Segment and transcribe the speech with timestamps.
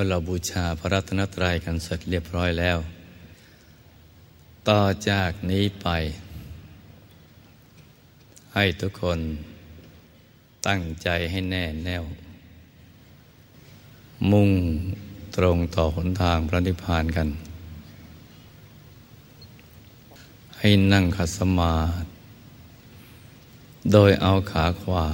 [0.00, 2.78] มื่อเราบูชาพระรัตนตรัยกันเสร็จเรียบร้อยแล้ว
[4.68, 5.88] ต่อจากนี้ไป
[8.54, 9.18] ให้ทุกคน
[10.66, 12.04] ตั้งใจให้แน่แน่ว
[14.30, 14.50] มุ่ง
[15.36, 17.28] ตรงต่อหนทางพระนิพพานกัน
[20.58, 22.08] ให้นั่งขัดสมาธิ
[23.92, 25.08] โดยเอาขาขวา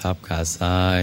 [0.00, 1.02] ทับขาซ้าย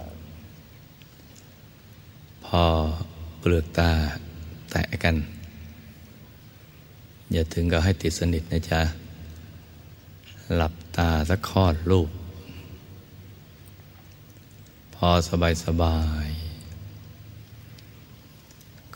[2.63, 2.65] อ
[3.39, 3.91] เปลือกตา
[4.71, 5.15] แตะกัน
[7.31, 8.81] อย่าถึงกับให้ติดสนิทนะจ๊ะ
[10.55, 12.09] หลับตาสักคอดลูก
[14.95, 16.27] พอสบายสบาย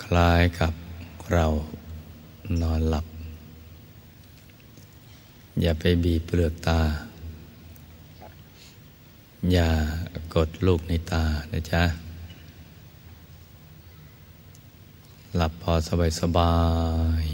[0.04, 0.74] คล้ายกับ
[1.34, 1.46] เรา
[2.62, 3.06] นอนหลับ
[5.62, 6.80] อย่าไปบีบเปลือกตา
[9.52, 9.70] อย่า
[10.36, 11.84] กดลูกในตานะจ๊ะ
[15.38, 16.58] หลับพอสบายสบา
[17.22, 17.26] ย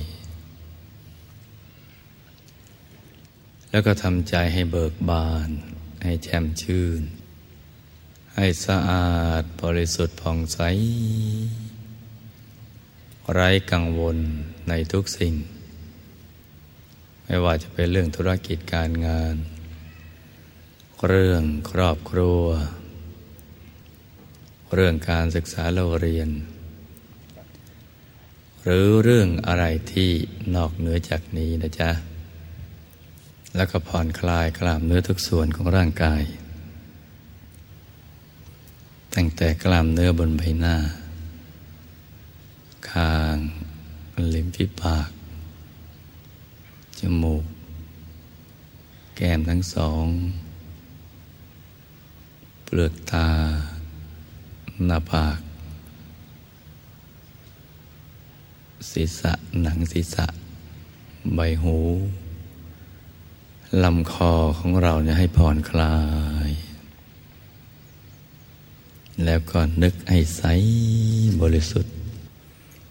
[3.69, 5.49] แล้วก็ทำใจให้เบิกบาน
[6.03, 7.01] ให้แช่มชื่น
[8.35, 10.59] ให้สะอาดบริสุทธิ์ผ่องใส
[13.33, 14.17] ไร้กังวล
[14.69, 15.33] ในทุกสิ่ง
[17.25, 19.35] ไม่ว่าจะเป็นเรื่องธุรกิจการงาน
[21.07, 22.43] เรื่องครอบครัว
[24.73, 26.29] เรื่องการศึกษาเราเรียน
[28.63, 30.11] หรือเรื่องอะไรที่
[30.55, 31.91] นอกเหนือจากนี้นะจ๊ะ
[33.55, 36.23] แล้วก็ผ่อนคลายกล้ามเนื้อทุกส่วนของร่างกาย
[39.15, 40.77] ตั้งแต่กล้ามเนื้อบนใบหน้า
[42.89, 43.37] คาง
[44.33, 45.09] ลิ้มฝีปาก
[46.99, 47.43] จมูก
[49.15, 50.05] แก้มทั้งสอง
[52.65, 53.29] เปลือกตา
[54.87, 55.39] หน้าผาก
[58.89, 59.31] ศีรษะ
[59.61, 60.25] หนังศีรษะ
[61.35, 61.77] ใบหู
[63.83, 65.95] ลำคอของเราเนี่ยให้ผ่อนคลา
[66.49, 66.51] ย
[69.25, 70.43] แล้วก็นึกให้ใส
[71.41, 71.93] บริสุทธิ์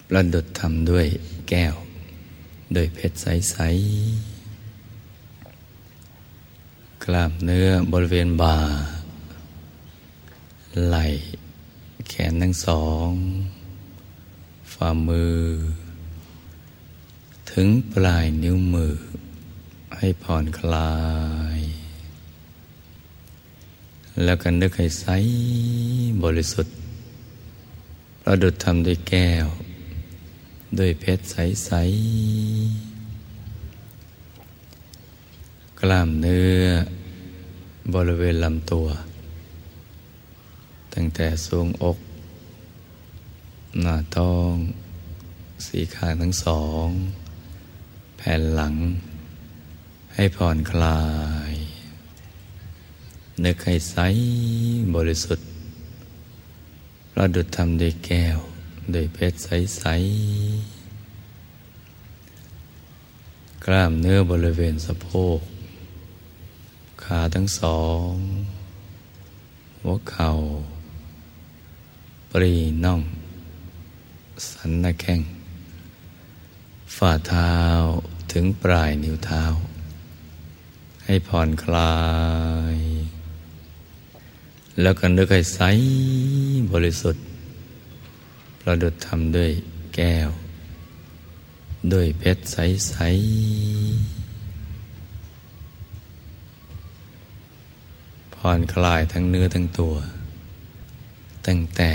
[0.08, 1.06] ประดุดทำด้วย
[1.48, 1.74] แก้ว
[2.72, 8.56] โดยเพชรใสๆกล้ามเนื้อบริเวณบ่า
[10.86, 11.04] ไหล่
[12.08, 13.08] แขนทั้งสอง
[14.72, 15.36] ฝ่ามือ
[17.52, 18.92] ถึงปลายนิ้วมือ
[19.96, 20.94] ให้ผ่อนคลา
[21.58, 21.60] ย
[24.24, 25.06] แล้วกันนึกให้ใส
[26.22, 26.74] บริสุทธิ์
[28.22, 29.46] ประดุดทำด้วยแก้ว
[30.78, 31.70] ด้วยเพชรใส
[32.96, 36.62] ๆ กล้ามเนื้อ
[37.94, 38.86] บริเวณลำตัว
[40.94, 41.98] ตั้งแต่ทรวงอก
[43.80, 44.54] หน้าท้อง
[45.66, 46.88] สีขาทั้งสอง
[48.22, 48.74] แผ่นหลัง
[50.14, 51.00] ให้ผ่อนคลา
[51.52, 51.54] ย
[53.44, 53.96] นึกให้ใส
[54.94, 55.46] บริสุทธิ์
[57.12, 58.38] ประดุจทำด้วยแก้ว
[58.94, 59.84] ด้วยเพชรใส
[61.10, 65.38] ๆ กล้ามเนื้อบริเวณสะโพก
[67.02, 68.12] ขาทั้งสอง
[69.80, 70.30] หัวเข่า
[72.30, 72.54] ปรี
[72.84, 73.00] น่อง
[74.50, 75.20] สันนาแข้ง
[76.96, 77.54] ฝ่าเท้า
[78.32, 79.44] ถึงปลายนิ้วเท้า
[81.04, 81.96] ให้ผ่อนคลา
[82.74, 82.76] ย
[84.80, 85.60] แล้วก็นึกให้ใส
[86.72, 87.24] บริสุทธิ์
[88.60, 89.50] ประดุดทำด้วย
[89.94, 90.30] แก้ว
[91.92, 93.04] ด้วยเพชรใส ๆ
[98.34, 99.94] ผ่อนคลายทั้งเนื้อทั้งตัว
[101.46, 101.92] ตั้งแต่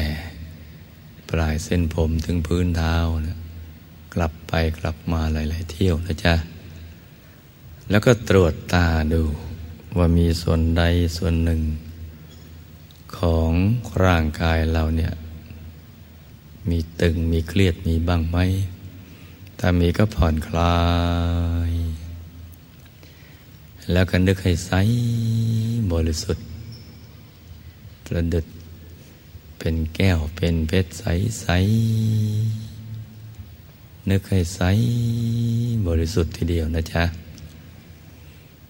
[1.29, 2.95] ปลายเส้นผมถึงพื้นเท้า
[3.27, 3.37] นะ
[4.49, 6.35] ไปกลับมาหลาย ๆ เที่ยวนะจ๊ะ
[7.89, 9.21] แล้วก็ตรวจตาดู
[9.97, 10.83] ว่ามีส่วนใด
[11.17, 11.61] ส่วนหนึ่ง
[13.17, 13.51] ของ
[14.05, 15.13] ร่างกายเราเนี่ย
[16.69, 18.37] มีตึงมีเครียดมีบ้างไหม
[19.59, 20.79] ถ้ามีก็ผ่อนคลา
[21.69, 21.71] ย
[23.91, 24.71] แล้วก็นึกให้ใส
[25.91, 26.45] บริสุทธิ์
[28.05, 28.45] ประดุด
[29.59, 31.45] เป็นแก้วเป็นเพชรใส
[32.61, 32.64] ๆ
[34.09, 34.61] นึกให้ใส
[35.87, 37.03] บริสุทธิ์ทีเดียวนะจ๊ะ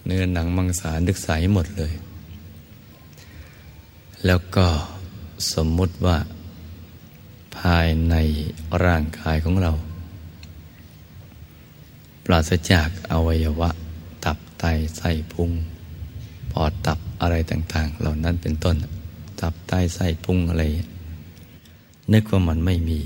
[0.05, 1.93] เนื้อหนังมังสานึกใสหมดเลย
[4.25, 4.67] แล้วก็
[5.53, 6.17] สมมุติว่า
[7.57, 8.15] ภายใน
[8.83, 9.71] ร่างกายของเรา
[12.25, 13.69] ปราศจากอวัยวะ
[14.25, 14.63] ตับไต
[14.97, 15.51] ไส้พุง
[16.51, 18.75] ปอดตับอะไรต่าง ๆ เหล่านั้นเป็นต้น
[19.41, 20.63] ตับไตไส้พุงอะไร
[22.13, 22.99] นึกว่ามันไม่มี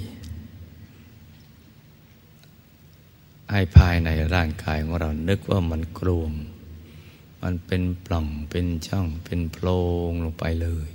[3.52, 6.32] ให้ภายในร่างกายของเรานึกว่ามันกลวง
[7.42, 9.68] มันเป็นปล่องเป็นช่องเป็นโพร
[10.10, 10.90] งลงไปเลย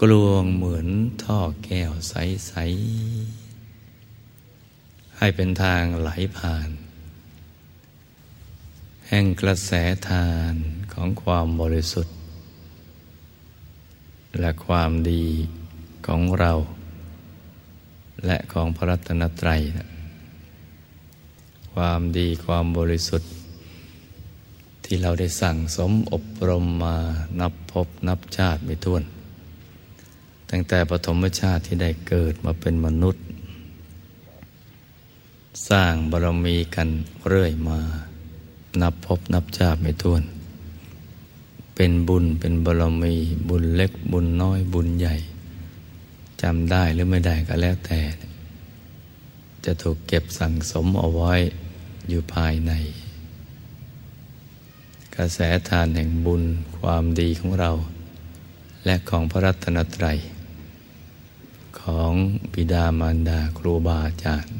[0.00, 0.88] กลวงเหมือน
[1.22, 2.52] ท่อแก้วใส
[3.42, 6.70] ๆ ให้เป็นทางไหลผ่าน
[9.08, 9.72] แห่งกระแส
[10.08, 10.54] ทาน
[10.92, 12.16] ของความบริสุทธิ์
[14.40, 15.26] และความดี
[16.06, 16.52] ของเรา
[18.26, 19.95] และของพระรัตนตรัยนะ
[21.80, 23.30] ความดีความบริสุทธิ์
[24.84, 26.96] ที่เราได้สั่งสมอบรมมา
[27.40, 29.02] นับพบนับชาติไม่ถ้วน
[30.50, 33.22] ตั้งแต่ปฐมชาติที่ได้เกิดมาเป็นมนุษย์
[35.68, 36.88] สร้างบารมีกัน
[37.28, 37.78] เรื่อยมา
[38.82, 40.22] นับพบนับชาติไม่ถ้วน
[41.76, 43.14] เป็นบุญเป็นบารมี
[43.48, 45.16] บุญเล็กบุญน้อยบุญใหญ่
[46.42, 48.00] จำได้หรือไม่ได้ก็แล้วแต่
[49.64, 51.34] จะถูกเก็บสั่งสมเอาไว้
[52.08, 52.72] อยู่ภายใน
[55.16, 55.38] กระแส
[55.68, 56.42] ทานแห่งบุญ
[56.78, 57.72] ความดีของเรา
[58.84, 60.18] และของพระรัตนตรัย
[61.80, 62.12] ของ
[62.52, 64.54] บิดามารดาครูบาอาจารย์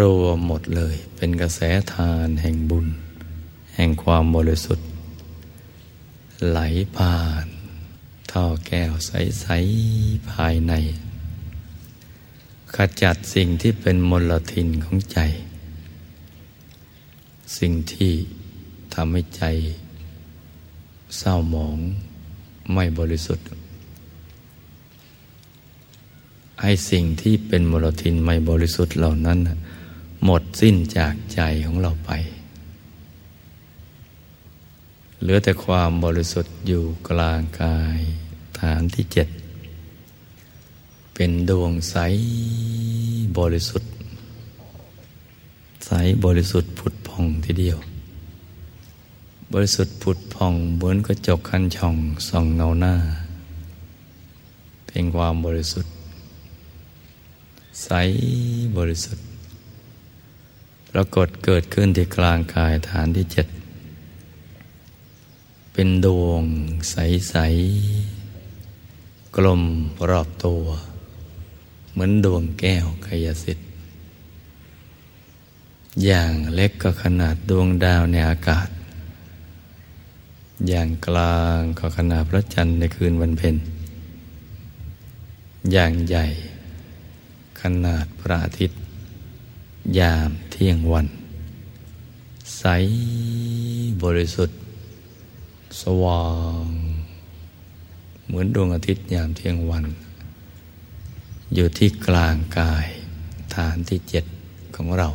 [0.00, 1.60] รวมหมดเลยเป็นกระแส
[1.94, 2.86] ทานแห่งบุญ
[3.74, 4.86] แห่งความบริสุทธิ์
[6.48, 6.58] ไหล
[6.96, 7.46] ผ่าน
[8.30, 9.46] ท่อแก้วใส
[9.88, 10.72] ๆ ภายใน
[12.74, 15.18] ขจัดสิ่งที่เป็นมลทินของใจ
[17.58, 18.12] สิ่งที่
[18.94, 19.44] ทำให้ใจ
[21.18, 21.78] เศร้าหมอง
[22.74, 23.46] ไม่บริสุทธิ์
[26.62, 29.38] ให้สิ่งที่เป็นมลทินไม่บริสุทธิ์เหล่านั้น
[30.24, 32.10] หมดสิ้นจากใจของเราไป
[35.20, 38.00] เหลือแต่ความบริสุทธิ์อยู่กลางกาย
[38.60, 39.28] ฐานที่เจ็ด
[41.20, 41.96] เป็นดวงใส
[43.38, 43.90] บริสุทธิ์
[45.86, 45.90] ใส
[46.24, 47.78] บริสุทธิ์ผุดพองทีเดียว
[49.52, 51.96] บริสุทธิ์ผุดพองเหมือนกระจกคันช่อง
[52.28, 52.94] ส่องเงาหน้า
[54.86, 55.92] เป็นความบริสุทธิ์
[57.82, 57.88] ใส
[58.76, 59.24] บริสุทธิ์
[60.90, 63.46] ปรากฏเกิดขึ้นที่กลางกายฐานที่เจ็ด
[65.72, 66.42] เป็นดวง
[66.90, 67.34] ใส
[68.16, 69.62] ๆ กลม
[70.10, 70.64] รอบตัว
[71.98, 73.66] เหมือนดวงแก้วกายสิทธิ์
[76.04, 78.68] อย่างเล็กก็ขนาดดวงดาวในอากาศ
[80.68, 83.56] อย่างกลางก็ขนาดพระจันทร์ในคืนวันเพ็ญ
[85.72, 86.26] อย่างใหญ่
[87.60, 88.78] ขนาดพระอาทิตย์
[89.98, 91.06] ยามเที่ยงวัน
[92.58, 92.64] ใส
[94.02, 94.58] บริสุทธิ์
[95.82, 96.26] สว่า
[96.64, 96.66] ง
[98.26, 99.86] เหมือนดวงอาทิตย์ยามเที่ยงวัน
[101.54, 102.86] อยู่ที่กลางกาย
[103.54, 104.24] ฐานที่เจ็ด
[104.76, 105.08] ของเรา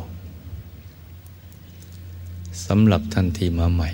[2.66, 3.90] สำหรับท่านที่มาใหม่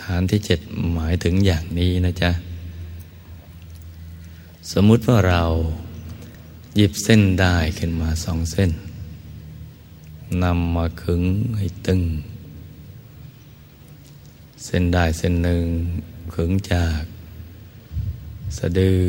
[0.00, 0.60] ฐานที่เจ็ด
[0.94, 2.30] หมายถึงอย่างนี้นะจ๊ะ
[4.72, 5.44] สมมุติว่าเรา
[6.76, 8.70] หยิบเส้นได้ขึ้นมาสองเส้น
[10.42, 11.22] นำมาขึง
[11.56, 12.02] ให้ตึง
[14.64, 15.66] เส้นได้เส้นหนึ่ง
[16.34, 17.02] ขึงจาก
[18.56, 19.02] สะดือ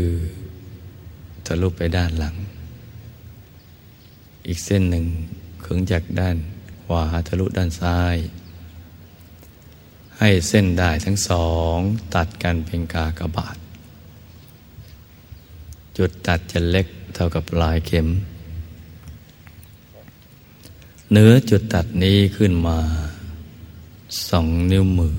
[1.51, 2.35] ทะลุไปด้านหลัง
[4.47, 5.05] อีกเส้นหนึ่ง
[5.65, 6.35] ขึงจากด้าน
[6.83, 8.15] ขวาทะลุด้านซ้าย
[10.17, 11.77] ให้เส้นได้ทั้งสอง
[12.15, 13.57] ตัดกันเป็นกากบาท
[15.97, 18.07] จุดตัดจะเล็กเท่ากับปลายเข็ม
[21.11, 22.79] เนื้อจุดตัดนี้ขึ้นมา
[24.29, 25.15] สองนิ้วมือ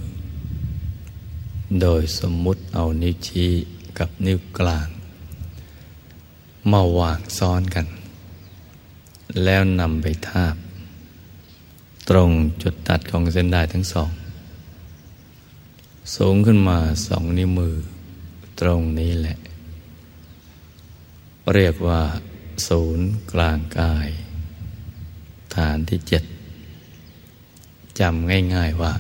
[1.80, 3.50] โดยสมมุติเอานิ้วชี้
[3.98, 4.88] กับนิ้วกลาง
[6.72, 7.86] มาวางซ้อนกัน
[9.44, 10.56] แล้วนำไปทาบ
[12.08, 12.30] ตรง
[12.62, 14.10] จุดตัดของเส้นได้ทั้งสอง
[16.14, 17.74] สูงขึ้นมาสองนิ้วมือ
[18.60, 19.36] ตรงนี้แหละ
[21.54, 22.00] เรียกว่า
[22.68, 24.08] ศูนย์กลางกาย
[25.54, 26.22] ฐานที่เจ็ด
[28.00, 28.92] จำง่ายๆว่า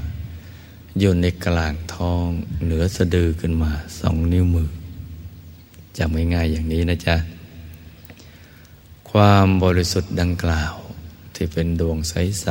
[1.00, 2.26] อยู่ในกลางท้อง
[2.64, 4.68] เหนือสะดือขึ้นมาสองนิ้วมือ
[5.98, 7.16] จำง่ายๆอย่างนี้นะจ๊ะ
[9.10, 10.74] ความบริสุทธิ์ดังกล่าว
[11.34, 12.48] ที่เป็นดวงใส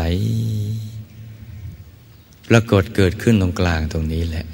[1.25, 4.45] ๆ ปรากฏเกิดขึ้นตรงกลางตรงนี้แหละ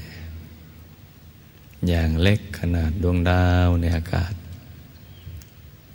[1.88, 4.34] อย่างเล็กขนาดดวงดาวในอากาศ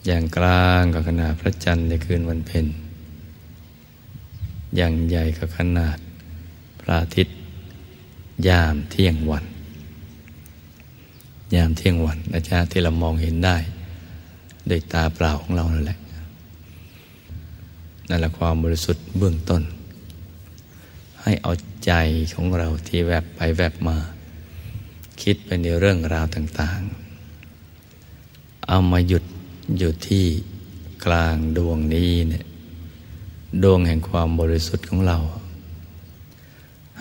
[0.06, 2.66] อย่างกลางก็ขนาดพระจันทร์ในคืนวันเพ็ญ
[4.76, 5.98] อย่างใหญ่ก็ขนาด
[6.80, 7.36] พระอาทิตย์
[8.48, 9.44] ยามเที่ยงวัน
[11.54, 13.56] ยามเที่ยงวันนะจ๊ะที่เรามองเห็นได้
[14.70, 15.98] โดยตาเปล่าของเรานั่นแหละ
[18.08, 19.62] นั่นแหละความบริสุทธิ์เบื้องต้น
[21.22, 21.52] ให้เอา
[21.86, 21.92] ใจ
[22.34, 23.96] ของเราที่แวบไปแวบมา
[25.22, 26.80] คิดไปในเรื่องราวต่าง
[27.76, 29.24] ๆ เอามาหยุด
[29.78, 30.26] อยู่ที่
[31.04, 32.44] กลางดวงนี้เนี่ย
[33.62, 35.18] ดวงแห่งความบริสุทธิ์ของเรา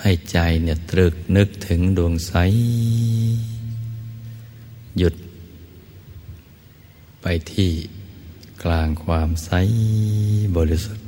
[0.02, 2.34] ให้ใจเนี่ยตรึกนึกถึงดวงใส
[4.98, 5.16] หยุด
[7.22, 7.72] ไปที่
[8.64, 9.52] กลางความใส
[10.56, 11.06] บริสุทธิ์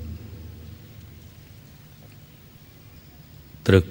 [3.66, 3.86] ตรึก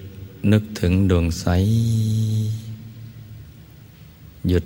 [0.52, 1.46] นึกถึงดวงใส
[4.48, 4.64] หยุด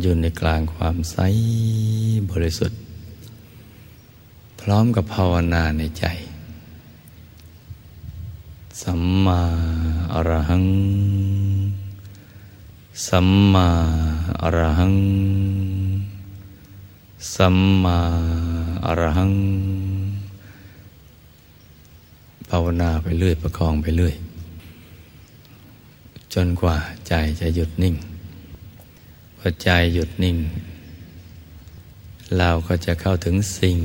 [0.00, 1.16] อยู่ในกลางความใส
[2.30, 2.78] บริสุทธิ์
[4.60, 6.04] พร้อมกับภาวนาในใจ
[8.82, 9.40] สัมมา
[10.14, 10.66] อรหัง
[13.06, 13.68] สัมมา
[14.42, 14.94] อรหัง
[17.30, 18.00] สัมมา
[18.84, 19.34] อรหัง
[22.48, 24.14] ภาวนาไปเรื่อย ประคองไปเรื่อย
[26.34, 26.76] จนกว่า
[27.08, 27.94] ใจจะหยุดนิ่ง
[29.38, 30.36] พอใจหยุดนิ่ง
[32.38, 33.78] เราก็จะเข้าถึงสิ่ง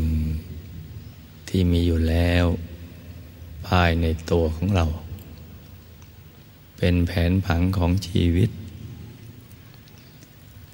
[1.48, 2.46] ที่มีอยู่แล้ว
[3.68, 4.86] ภายในตัวของเรา
[6.78, 8.50] เป็นแผนผังของชีวิต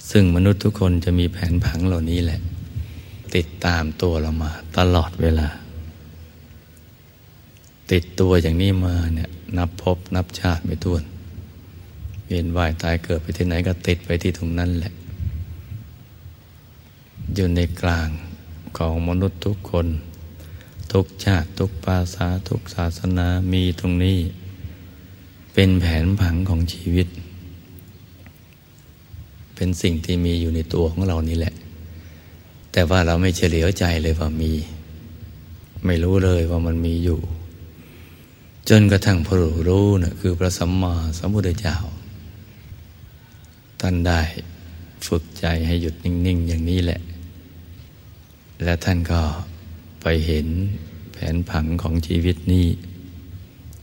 [0.10, 2.40] ซึ่งมนุษย์ทุกคนจะมีแผนผังเหล่านี้แหละ
[3.36, 5.48] ติดตามตัวเรามา ตลอดเวลา
[7.92, 11.04] ติดตัวอย่างนี้มาเนี่ยนับพบนับชาติไม่ท้วน
[12.28, 14.94] เวียนว่ายตายเกิดไปที่ไหนก็ติดไปที่ตรงนั้นแหละ
[17.36, 18.10] อยู่ในกลาง
[18.78, 19.88] ของมนุษย์ทุกคน
[20.94, 24.18] ทุกชาติทุกภาษาทุกศาสนามีตรงนี้
[25.54, 27.08] เป็นแผนผังของชีวิต
[29.56, 31.54] เป็นสิ่งที่มีอยู่ในตัวของเรานี่แหละ
[32.74, 34.54] แต่ว่าเราไม่เฉลียวใจเลยว่ามี
[35.86, 37.20] ไม่รู้เลยว่ามันมีอยู่
[38.70, 39.36] จนกระทั่งพระ
[39.68, 41.78] รู้นะ่ะคือพระสัมมาสัมพุทธเจ้า
[43.82, 44.22] ท่านได้
[45.08, 47.02] ฝึกใจให้หยุดนิ่ง ๆ อย่างนี้แหละ
[48.64, 49.22] และท่านก็
[50.02, 50.48] ไปเห็น
[51.14, 52.68] แผนผังของชีวิตนี้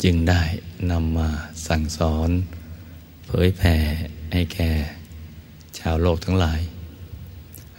[0.02, 0.42] จึงได้
[0.90, 1.28] นำมา
[1.66, 2.30] สั่งสอน
[3.26, 3.76] เผยแผ่
[4.32, 4.70] ให้แก่
[5.78, 6.60] ชาวโลกทั้งหลาย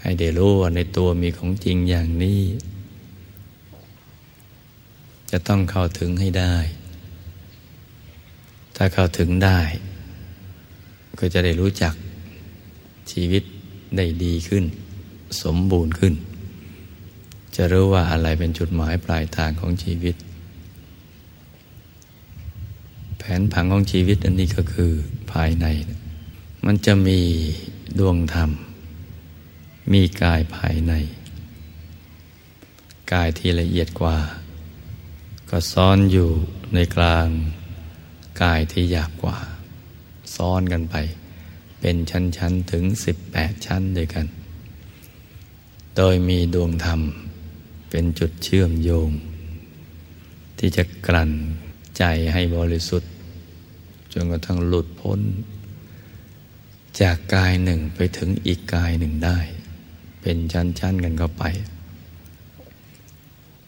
[0.02, 2.42] ให้ได้รู้ว่าในตัวมีของจริงอย่างนี้
[5.32, 6.56] จะต้องเข้าถึงให้ได้
[8.76, 9.60] ถ้าเข้าถึงได้
[11.20, 11.94] ก็จะได้รู้จัก
[13.12, 13.44] ชีวิต
[13.98, 14.64] ได้ดีขึ้น
[15.42, 16.14] สมบูรณ์ขึ้น
[17.56, 20.16] จะรู้ว่าอะไรเป็นจุดหมายปลายทางของชีวิต
[23.18, 24.92] แผนผังของชีวิตอันนี้ก็คือ
[25.32, 25.66] ภายใน
[26.66, 27.20] มันจะมี
[28.00, 28.50] ดวงธรรม
[29.92, 30.94] มีกายภายใน
[33.14, 34.18] กายที่ละเอียดกว่า
[35.50, 36.30] ก็ซ้อนอยู่
[36.74, 37.28] ในกลาง
[38.44, 39.38] กายที่หยาบกว่า
[40.36, 40.96] ซ้อนกันไป
[41.80, 42.84] เป็นชั้นๆถึง
[43.26, 44.26] 18 ชั้นด้วยกัน
[45.98, 47.02] โดยมีดวงธรรม
[47.90, 49.10] เป็นจุดเชื่อมโยง
[50.58, 51.32] ที่จะกลั่น
[51.98, 53.12] ใจให้บริสุทธิ์
[54.14, 55.20] จนกระทั่งหลุดพ้น
[57.02, 59.40] จากกายหนึ่งไปถึงอีกกายหนึ่งได้
[60.22, 61.44] เป็นชั้นๆกันเข้าไป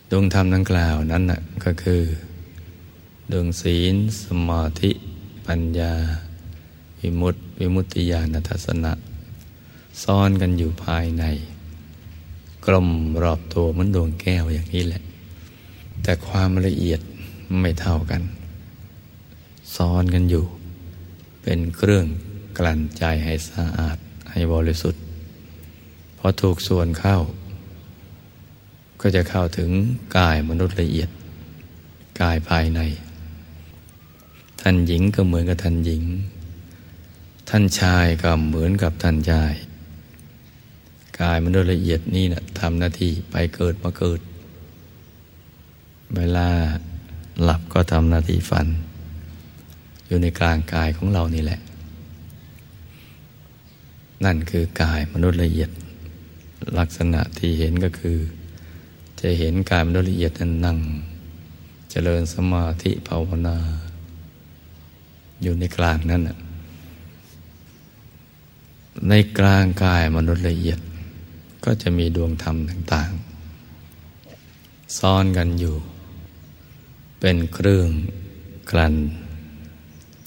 [0.10, 2.02] ดวงธรรมดังกล่าวนั้นนะก็คือ
[3.32, 4.92] ดวงศีล สมาธิ
[5.48, 5.94] ปัญญา
[7.00, 8.94] วิมุตติ วิมุตติญาณทัศนะ
[10.04, 11.24] ซ่อนกันอยู่ภายใน
[12.66, 12.90] กลม
[13.24, 15.02] รอบตัวเหมือนดวงแก้วอย่างนี้แหละ
[16.04, 17.02] แต่ความละเอียด
[17.62, 18.22] ไม่เท่ากัน
[19.76, 20.46] ซ้อนกันอยู่
[21.44, 22.06] เป็นเครื่อง
[22.58, 23.98] กลั่นใจให้สะอาด
[24.32, 25.03] ให้บริสุทธิ์
[26.26, 27.18] อถูกส่วนเข้า
[29.02, 29.70] ก็จะเข้าถึง
[30.18, 31.10] กายมนุษย์ละเอียด
[32.22, 32.82] กายภายใน
[34.62, 36.04] ท่านหญิงก็เหมือนกับท่านหญิง
[37.50, 39.54] ท่านชายก็เหมือนกับท่านชาย
[41.22, 44.20] กายมนุษย์ละเอียดนี่นะทำหน้าที่ไปเกิดมาเกิด
[46.16, 46.50] เวลา
[47.44, 48.68] หลับก็ทำหน้าที่ฝัน
[50.08, 51.60] อยู่ในกลางกายของเรานี่แหละ
[54.26, 55.70] นั่นคือกายมนุษย์ละเอียด
[56.78, 58.18] ลักษณะที่เห็นก็คือ
[59.20, 60.78] จะเห็นกายมนุษย์ละเอียดนั้นนั่ง
[61.92, 63.58] เจริญสมาธิภาวนา
[65.42, 66.24] อยู่ในกลางนั่น
[69.10, 70.80] ในกลางกายมนุษย์ละเอียด
[71.64, 73.12] ก็จะมีดวงธรรมต่าง
[74.04, 75.76] ๆซ้อนกันอยู่
[77.20, 77.90] เป็นเครื่อง
[78.72, 78.96] กลั่น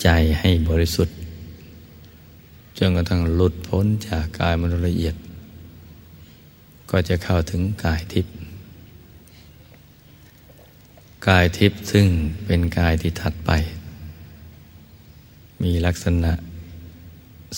[0.02, 0.08] ใจ
[0.40, 1.16] ให้บริสุทธิ์
[2.78, 5.16] จนกระทั่งหลุดพ้นจากกายมนุษย์ละเอียด
[6.90, 8.34] ก็จะเข้าถึงกายทิพย์
[11.28, 12.06] กายทิพย์ซึ่ง
[12.46, 13.50] เป็นกายที่ถัดไป
[15.62, 16.32] มีลักษณะ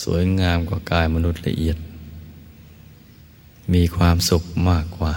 [0.03, 1.77] สวยงามกว่ากายมนุษย์ละเอียด
[3.75, 5.15] มีความสุขมากกว่า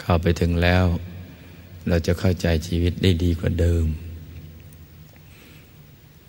[0.00, 0.84] เข้าไปถึงแล้ว
[1.88, 3.86] เราจะเข้าใจชีวิตได้ดีกว่าเดิม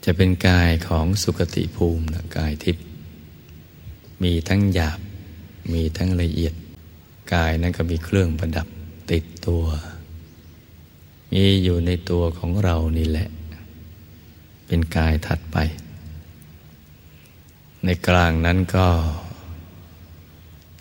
[0.06, 2.86] จะเป็นกายของสุขติภูมินะกายทิพย์
[4.24, 5.00] มีทั้งหยาบ
[5.72, 6.54] มีทั้งละเอียด
[7.34, 8.68] กายนั้นก็มีเครื่องประดับ
[9.12, 9.64] ติดตัว
[11.32, 13.28] มีอยู่ในตัวของเรานี่แหละ
[14.68, 15.58] เป็นกายถัดไป
[17.84, 18.88] ในกลางนั้นก็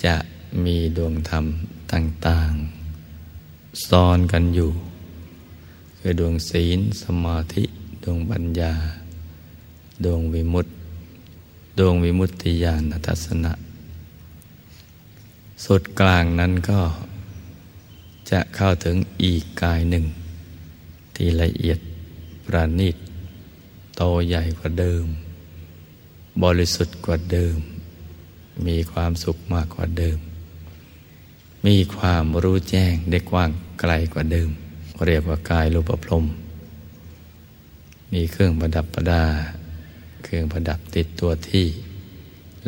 [0.04, 0.16] จะ
[0.64, 1.44] มีดวงธรรม
[1.92, 4.70] ต่างๆซ้อนกันอยู่
[5.98, 7.64] คือดวงศีล สมาธิ
[8.04, 8.72] ดวงปัญญา
[10.04, 10.72] ดวงวิมุตติ
[11.78, 13.52] ดวงวิมุตติญาณทัศนะ
[15.64, 16.80] สุดกลางนั้นก็
[18.30, 20.04] จะเข้าถึงอีกกายหนึ่ง
[21.16, 21.78] ที่ละเอียด
[22.46, 22.96] ประณีต
[23.96, 25.04] โตใหญ่กว่าเดิม
[26.42, 27.56] บริสุทธิ์กว่าเดิม
[28.66, 30.18] มีความสุขมากกว่าเดิม
[31.66, 34.50] มีความรู้แจ้งได้กว้างไกลกว่าเดิม
[35.06, 36.24] เรียกว่ากายรูปพรม
[38.12, 39.24] มีเครื่องประดับประดา
[40.24, 41.66] เครื่องประดับติดตัวที่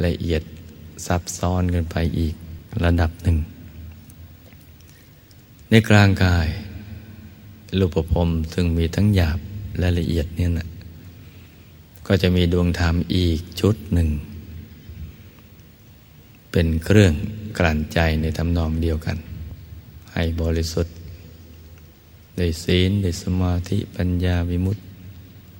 [0.05, 0.43] ละเอียด
[1.07, 2.35] ซับซ้อนกันไปอีก
[2.85, 3.39] ระดับหนึ่ง
[5.71, 6.49] ในกลางกาย
[7.79, 9.39] รูปพรมซึ่งมีทั้งหยาบ
[9.79, 10.69] และละเอียดเนี่ยนะ
[12.07, 14.09] ก็จะมีดวงธรรมอีกชุดหนึ่ง
[16.51, 17.13] เป็นเครื่อง
[17.59, 19.17] กลั่นใจในทำนองเดียวกัน
[20.13, 20.95] ให้บริสุทธิ์
[22.37, 24.83] ได้ศีลได้สมาธิปัญญาวิมุตติ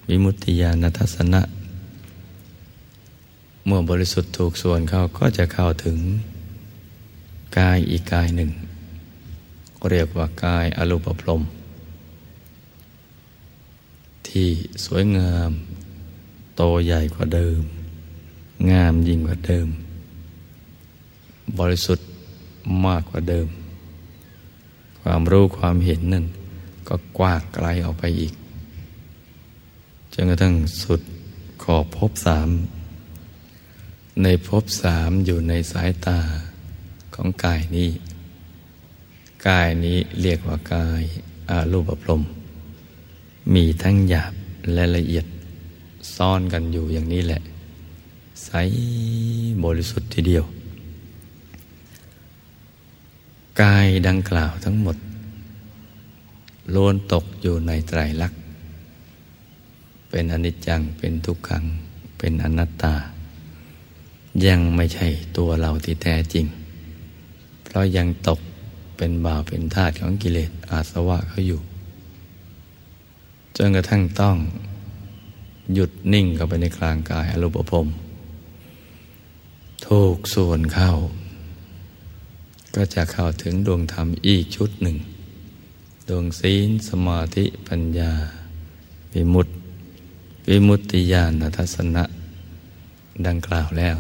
[0.09, 1.43] วิมุตติญาณทัศนะ
[3.67, 5.99] เมื่อบริสุทธิ์ถูกส่วนเข้าก็จะเข้าถึง
[7.59, 8.51] กายอีกกายหนึ่ง
[9.91, 11.43] เรียกว่ากายอรูปพรม
[14.29, 14.49] ที่
[14.85, 15.51] สวยงาม
[16.57, 17.61] โตใหญ่กว่าเดิม
[18.71, 19.69] งามยิ่งกว่าเดิม
[21.59, 22.07] บริสุทธิ์
[22.87, 23.49] มากกว่าเดิม
[25.01, 26.27] ความรู้ความเห็นนั่น
[26.89, 28.35] ก็กว้างไกลออกไปอีก
[30.13, 31.01] จนกระทั่งสุด
[31.63, 32.49] ขอบพบสาม
[34.23, 36.21] ในพบสามอยู่ในสายตา
[37.27, 37.91] ของกายนี้
[39.47, 41.03] กายนี้เรียกว่ากาย
[41.51, 42.23] อารูปพรม
[43.55, 44.33] มีทั้งหยาบ
[44.75, 45.27] และละเอียด
[46.15, 47.41] ซ่อนกันอยู่อย่างนี้แหละ
[48.45, 48.51] ใส
[49.65, 50.45] บริสุทธิ์ทีเดียว
[53.63, 54.97] กายดังกล่าวทั้งหมด
[56.75, 58.41] ล้วนตกอยู่ในไตรลักษณ์
[60.11, 61.65] เป็นอนิจจัง เป็นทุกขัง
[62.19, 62.95] เป็นอนัตตา
[64.47, 66.47] ยังไม่ใช่ตัวเราที่แท้จริง
[67.79, 68.41] เรายังตก
[68.97, 71.61] เป็นบ่าวเป็นทาสของกิเลสอาสวะเขาอยู่
[73.57, 74.37] จนกระทั่งต้อง
[75.75, 77.87] หยุดนิ่งเข้าไปในกลางกายอรูปภพ
[79.87, 80.91] ถูกส่วนเข้า
[82.75, 84.97] ก็จะเข้าถึงดวงธรรมอีกชุดหนึ่ง
[86.09, 88.13] ดวงศีลสมาธิปัญญา
[89.15, 89.53] วิมุตติ
[90.49, 92.05] วิมุตติญาณทัศนะ
[93.27, 93.97] ดังกล่าวแล้ว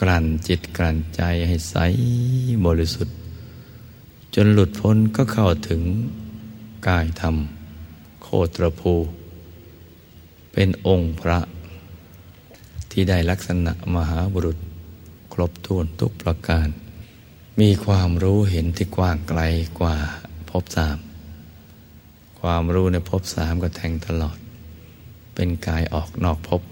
[0.00, 1.76] กลั่นจิตกลั่นใจให้ใส
[2.66, 3.16] บริสุทธิ์
[4.34, 5.82] จนหลุดพ้นก็เข้าถึง
[6.88, 7.36] กายธรรม
[8.22, 8.94] โคตรภู
[10.52, 11.38] เป็นองค์พระ
[12.90, 14.58] ที่ได้ลักษณะมหาบุรุษ
[15.32, 16.68] ครบถ้วนทุกประการ
[17.60, 19.40] มีความรู้เห็นที่กว้างไกล
[19.80, 19.96] กว่า
[20.50, 20.98] ภพสาม
[22.40, 24.38] ความรู้ในภพสามก็แทงตลอด
[25.34, 26.62] เป็นกายออกนอกภพ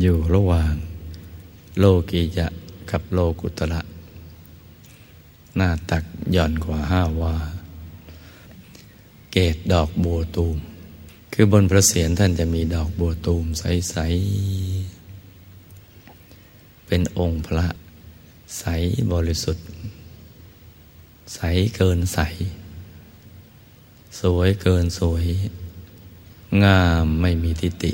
[0.00, 0.74] อยู่ระหว่าง
[1.78, 2.48] โลกียะ
[2.90, 3.80] กับโลกุตระ
[5.56, 7.34] หน้าตักหย่อนกว่าห้าวา
[9.32, 10.56] เกตดอกบัวตูม
[11.32, 13.96] คือบนพระเศียรท่านจะมีดอกบัวตูมใส
[15.02, 17.66] ๆ เป็นองค์พระ
[18.58, 18.64] ใส
[19.12, 19.66] บริสุทธิ์
[21.34, 21.40] ใส
[21.76, 22.18] เกินใส
[24.20, 25.24] สวยเกินสวย
[26.64, 27.92] งามไม่มีทิฏฐิ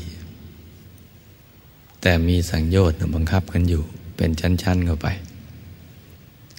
[2.06, 3.82] แต่มีสังโยชน์บังคับกันอยู่
[4.16, 5.08] เป็นชั้นๆเข้าไป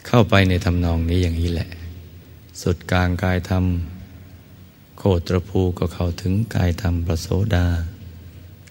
[0.08, 1.69] เข้าไปในทำนองนี้อย่างนี้แหละ
[2.62, 3.65] สุดกลางกายธรรม
[4.97, 7.67] โคตรภูก็เข้าถึงกายธรรมประโสดา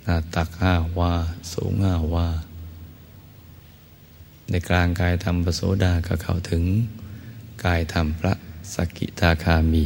[0.05, 1.13] หน้าตักห้าวา
[1.53, 2.27] สูงห้าวา
[4.51, 6.63] ในกลางกายธรรมประโสดาก็เข้าถึง
[7.65, 8.35] กายธรรมพระ
[8.75, 9.85] สกิทาคามี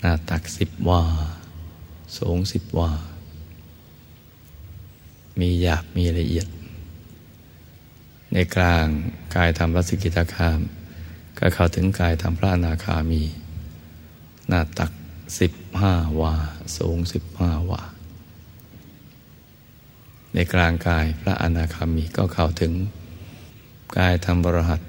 [0.00, 1.02] หน้าตักสิบวา
[2.18, 2.90] สูงสิบวา
[5.40, 6.46] มีหยาบมีละเอียด
[8.32, 8.86] ในกลาง
[9.36, 10.60] กายธรรมรัสกิตาคาม
[11.38, 13.22] ก็เข้าถึงกายธรรมพระอนาคามี
[14.48, 14.92] หน้าตัก
[15.40, 16.34] สิบห้าวา
[16.76, 17.82] สูงสิบห้าวา
[20.34, 22.72] ในกลางกายพระอนาคามีก็เข้าถึง
[23.98, 24.80] กายธรรมบรหัต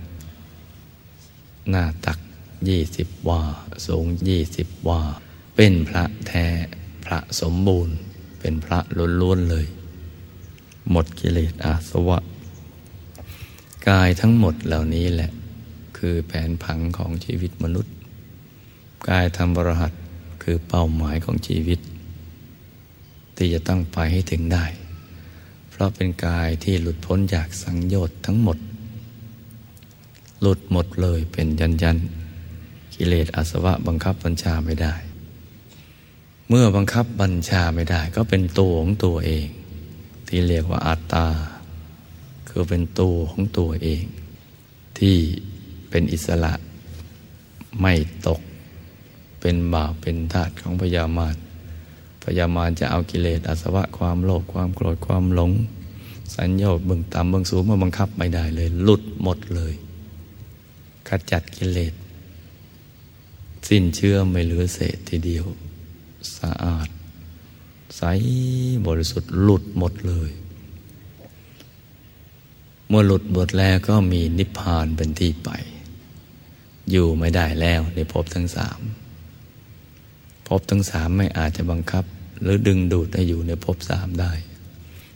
[1.69, 2.19] หน้าตัก
[2.69, 3.41] ยี่สิบวา
[3.88, 5.01] สูงยี่สิบวา
[5.55, 6.45] เป็นพระแท้
[7.05, 7.95] พระสมบูรณ์
[8.39, 8.79] เป็นพระ
[9.21, 9.65] ล้วนๆเลย
[10.91, 12.19] หมดกิเลสอาสวะ
[13.89, 15.32] กายทั้งหมดเหล่านี้แหละ
[15.97, 17.93] คือแผนผังของชีวิตมนุษย์
[19.10, 19.91] กายธรรมบรหัส
[20.43, 21.80] คือเป้าหมายของชีวิต
[23.36, 24.65] ที่จะต้องไปให้ถึงได้
[25.69, 28.58] เพราะเป็นกายที่หลุดพ้นจากสังโยชน์ทั้งหมด
[30.41, 31.97] หลุดหมดเลยเป็นยันยัน
[32.95, 34.93] กิเลสอาสวะบังคับบัญชาไม่ได้
[36.50, 39.47] เมื่อบังคับบัญชาไม่ได้ ก็เป็นตัวของตัวเอง
[40.27, 41.27] ที่เรียกว่าอัตตา
[42.49, 44.03] คือเป็นตัวของตัวเอง
[44.99, 45.17] ที่
[45.89, 46.53] เป็นอิสระ
[47.81, 47.93] ไม่
[48.27, 48.41] ตก
[49.41, 51.35] เป็นบาปเป็นทาตของพยามาร
[52.23, 55.51] พยามารจะเอากิเลสอาสวะความโลภความโกรธความหลง
[56.35, 59.73] สัญญาเบื้องต่ำเบื้องสูงมาบังคับไม่ได้เลย หลุดหมดเลย
[61.07, 61.93] ขจัดกิเลส
[63.67, 65.45] สิ้นเชื่อไม่เหลือเศษทีเดียว
[66.37, 66.87] สะอาด
[67.97, 68.03] ใส
[68.88, 70.29] บริสุทธิ์หลุดหมดเลย
[72.88, 75.49] เมื่อหลุดหมดแล้วก็มีนิพพานเป็นที่ไป
[76.91, 78.79] อยู่ไม่ได้แล้วในภพทั้งสาม
[80.47, 82.03] ภพทั้งสามไม่อาจจะบังคับ
[82.41, 84.33] หรือดึงดูดให้อยู่ในภพสามได้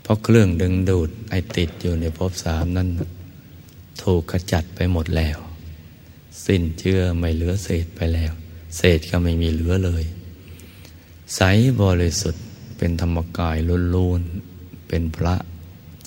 [0.02, 2.90] เพราะเครื่องดึงดูดไอติดอยู่ในภพสามนั้น
[4.04, 5.38] ถูกขจัดไปหมดแล้ว
[6.46, 8.32] สิ้นเชื่อไม่เหลือเศษไปแล้ว
[8.78, 10.04] เศษก็ไม่มีเหลือเลย
[11.36, 11.42] ใส
[11.82, 12.44] บริสุทธิ์
[12.84, 13.58] เป็นธรรมกาย
[13.96, 15.36] ล้วนๆเป็นพระ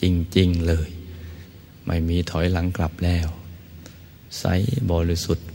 [0.02, 0.04] จ
[0.37, 0.88] ริงๆเลย
[1.87, 3.28] ไม่มีถอยหลังกลับแล้ว
[4.38, 4.44] ใส
[4.90, 5.46] บริสุทธิ์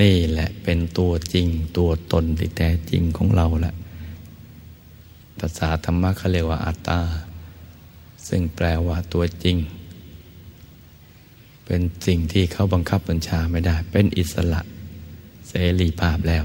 [0.00, 1.46] นี่แหละเป็นตัวจริง
[1.78, 3.74] ตัวตนที่แท้จริงของเราแหละ
[5.38, 7.00] ภาษาธรรมะเขาเรียกว่าอัตตา
[8.28, 9.56] ซึ่งแปลว่าตัวจริง
[11.64, 14.60] เป็นสิ่งที่เขาบังคับบัญชาไม่ได้ เป็นอิสระ
[15.48, 16.44] เสรีภาพแล้ว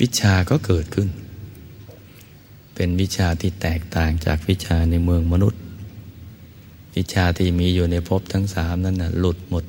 [0.00, 1.10] วิชาก็เกิดขึ้น
[2.80, 5.62] เป็นวิชาที่แตกต่างจากวิชาในเมืองมนุษย์
[6.96, 9.64] วิชาที่มีอยู่ในภพทั้งสามนั้นนะหลุดหมด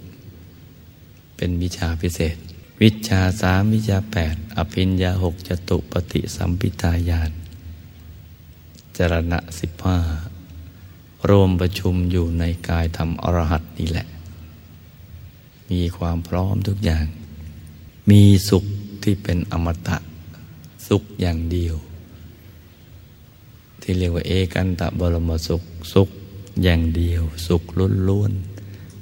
[1.37, 2.35] เป็นวิชาพิเศษ
[2.81, 7.31] วิชาสามวิชาแปดอภิญญาหกจตุปฏิสัมพิทายาน
[8.97, 9.97] จรณะสิบห้า
[11.29, 14.07] รวมประชุมอยู่ในกายธรรมอรหัตนี่แหละ
[15.71, 17.05] มีความพร้อมทุกอย่าง
[18.09, 18.65] มีสุข
[19.03, 19.97] ที่เป็นอมตะ
[20.87, 21.75] สุขอย่างเดียว
[23.91, 26.09] ที่เรียกว่าเอกันตะบรมสุขสุข
[26.63, 28.31] อย่างเดียว สุขล้นล้วน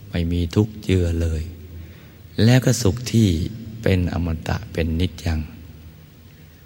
[0.10, 1.41] ไม่มีทุกข์เจือเลย
[2.43, 3.28] แล้วก็สุขที่
[3.82, 5.39] เป็นอมตะเป็นนิจจัง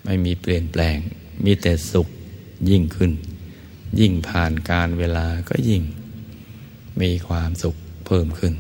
[0.04, 0.98] ไม่มีเปลี่ยนแปลง
[1.46, 2.08] มีแต่สุข
[2.70, 3.12] ยิ่งขึ้น
[4.00, 5.84] ยิ่งผ่านการเวลาก็ยิ่ง
[7.02, 8.54] มีความสุขเพิ่มขึ้น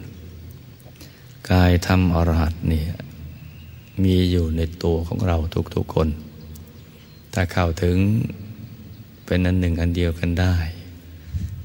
[1.52, 2.90] กายธรรมอรหัตเนี่ย
[4.04, 5.38] มีอยู่ในตัวของเรา
[5.76, 6.08] ทุกๆคน
[7.34, 7.98] ถ้าเข้าถึง
[9.34, 10.56] เป็นอันหนึ่งอันเดียวกันได้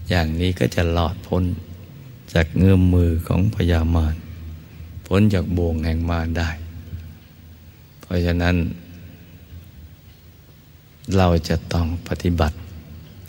[0.09, 1.45] อย่างนี้ก็จะหลอดพ้น
[2.33, 4.17] จากเงื้อมมือของพญามาร
[5.07, 6.51] พ้นจากบ่วงแห่งมารได้
[8.01, 8.57] เพราะฉะนั้น
[11.17, 12.57] เราจะต้องปฏิบัติ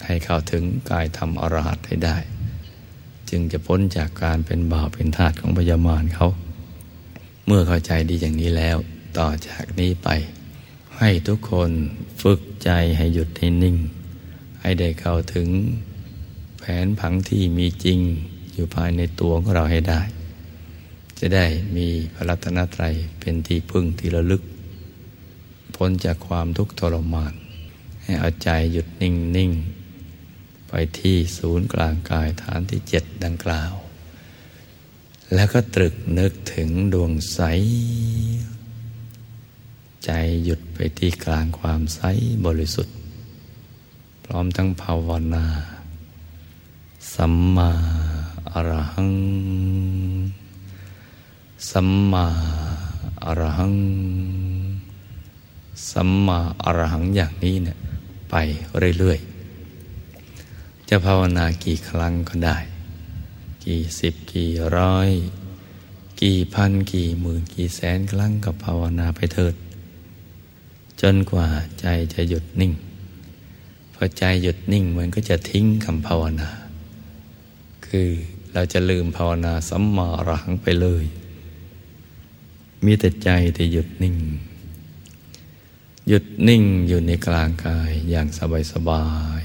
[0.05, 2.17] ให้เข้าถึงกายธรรมอรหัตให้ได้
[3.29, 6.27] จึงจะพ้นจากการเป็นบ่าวเป็นทาสของพญามารเขา
[7.45, 8.77] เมื่อเข้าใจดีอย่างนี้แล้ว
[9.17, 10.09] ต่อจากนี้ไป
[10.97, 11.71] ให้ทุกคน
[12.21, 13.77] ฝึกใจให้หยุดให้นิ่ง
[14.67, 15.49] ให้ได้เข้าถึง
[16.59, 17.99] แผนผังที่มีจริง
[18.53, 20.01] อยู่ภายในตัวของเราให้ได้
[21.19, 24.41] จะได้มีพระรัตนตรัยเป็นที่พึ่งที่ระลึก
[25.75, 27.33] พ้นจากความทุกข์ทรมาน
[28.03, 29.51] ให้เอาใจหยุดนิ่งนิ่ง
[30.69, 33.73] ไปที่ศูนย์กลางกายฐานที่เจ็ดดังกล่าว
[35.33, 37.39] แล้วก็ตรึกนึกถึงดวงใส
[40.05, 40.11] ใจ
[40.43, 42.01] หยุดไปที่กลางความใส
[42.47, 42.96] บริสุทธิ์
[44.31, 45.45] พร้อมทั้งภาวนา
[47.15, 47.69] สัมมา
[48.51, 49.13] อรหัง
[51.71, 52.25] สัมมา
[53.25, 53.75] อรหัง
[55.91, 57.77] สัมมาอรหังอย่างนี้เนี่ย
[58.29, 58.35] ไป
[58.99, 62.57] เรื่อยๆ จะภาวนากี่ครั้งก็ได้
[63.65, 65.09] กี่สิบกี่ร้อย
[66.21, 69.55] กี่พันกี่หมื่นกี่แสนครั้งก็ภาวนาไปเถิด
[71.01, 71.47] จนกว่า
[71.79, 72.73] ใจจะหยุดนิ่ง
[73.99, 76.49] พอใจหยุดนิ่งมันก็จะทิ้งคำภาวนา
[77.87, 78.09] คือ
[78.53, 81.05] เราจะลืมภาวนาสัมมาอรหังไปเลย
[82.85, 84.15] มีแต่ใจที่หยุดนิ่ง
[86.07, 89.05] หยุดนิ่งอยู่ในกลางกายอย่างสบายสบา
[89.39, 89.41] ย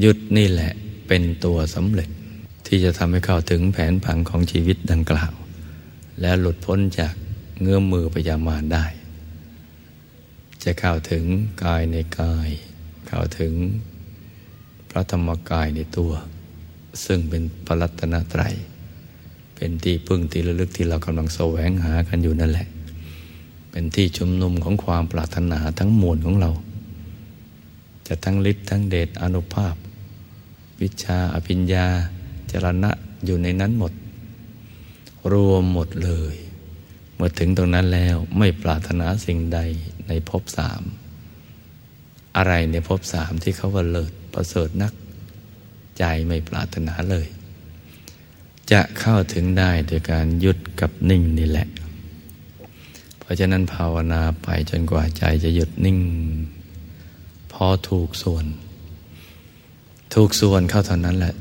[0.00, 0.72] หยุดนี่แหละ
[1.08, 2.10] เป็นตัวสำเร็จ
[2.66, 5.32] ที่จะทำให้เข้าถึงแผนผังของชีวิตดังกล่าว
[6.20, 7.14] และหลุดพ้นจาก
[7.60, 8.84] เงื้อมมือพยามารได้
[10.64, 11.24] จะเข้าถึง
[11.64, 12.48] กายในกาย
[13.06, 13.52] เข้าถึง
[14.90, 16.12] พระธรรมกายในตัว
[17.04, 18.54] ซึ่งเป็นพระรัตนตรัย
[19.54, 22.68] เป็นที่พึ่งที่ระลึกที่เรากำลังแสวงหากันอยู่นั่นแหละ
[23.70, 26.50] เป็นที่ชุมนุมของความปรารถนาทั้งมวลของเรา
[28.06, 29.74] จะทั้งฤทธิ์ทั้งเดชอนุภาพ
[30.80, 31.86] วิชาอภิญญา
[32.50, 32.90] จรณะ
[33.24, 33.92] อยู่ในนั้นหมด
[35.32, 36.34] รวมหมดเลย
[37.14, 39.60] เมื่อถึงตรงนั้นแล้วไม่ปรารถนาสิ่งใด
[40.08, 40.82] ในภพสาม
[42.36, 44.92] อะไรในภพสามที่เขาว่าเลิศประเสริฐนัก
[45.98, 47.26] ใจไม่ปรารถนาเลย
[48.72, 51.68] จะเข้าถึงได้โดยการหยุดกับนิ่งนี่แหละ
[53.18, 55.98] เพราะฉะนั้นภาวนาไปจนกว่าใจจะหยุดนิ่ง
[57.52, 58.46] พอถูกส่วน
[60.14, 61.34] ถูกส่วนเข้าเท่านั้นแหละ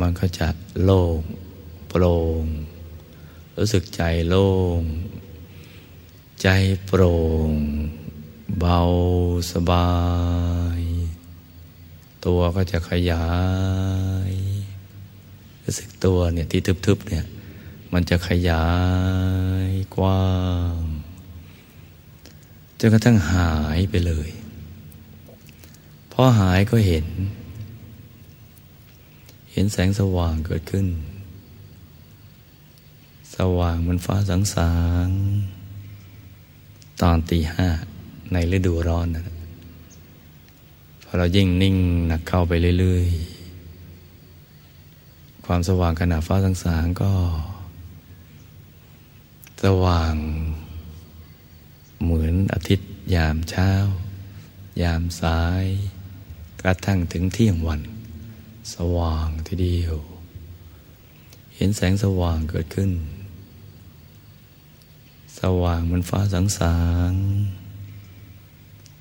[0.00, 0.48] มันก็จะ
[0.82, 1.20] โล่ง
[1.88, 2.44] โปร่ง
[3.56, 4.80] รู้สึกใจโล่ง
[6.42, 6.48] ใจ
[6.86, 7.14] โปร่
[7.48, 7.50] ง
[8.58, 8.78] เบา
[9.52, 9.90] สบา
[10.78, 10.80] ย
[12.24, 13.26] ตัวก็จะขยา
[14.30, 14.32] ย
[15.62, 17.24] รู้สึกตัวเนี่ยที่ทึบๆเนี่ย
[17.92, 18.66] มันจะขยา
[19.68, 20.24] ยกว้า
[20.74, 20.78] ง
[22.78, 24.30] จนกระทั่งหายไปเลย
[26.12, 27.06] พอหายก็เห็น
[29.52, 30.86] เห็นแสงสว่างเกิดขึ้น
[33.36, 34.72] สว่างมันฟ้าสังสา
[35.06, 35.08] ง
[37.02, 37.68] ตอนตีห้า
[38.32, 39.24] ในฤดูร้อนนะ
[41.04, 41.76] พอเรายิ่งนิ่ง
[42.08, 47.12] หนักเข้าไปเรื่อยๆ ความสว่างขณะฟ้าสังสางก็
[49.64, 50.14] สว่าง
[52.02, 53.70] เหมือนอาทิตย์ยามเช้า
[54.82, 55.64] ยามสาย
[56.62, 57.80] กระทั่งถึงเที่ยงวัน
[58.74, 59.96] สว่างทีเดียว
[61.56, 62.90] เห็นแสงสว่างเกิดขึ้น
[65.40, 66.78] สว่างมันฟ้าสังสา
[67.10, 67.12] ง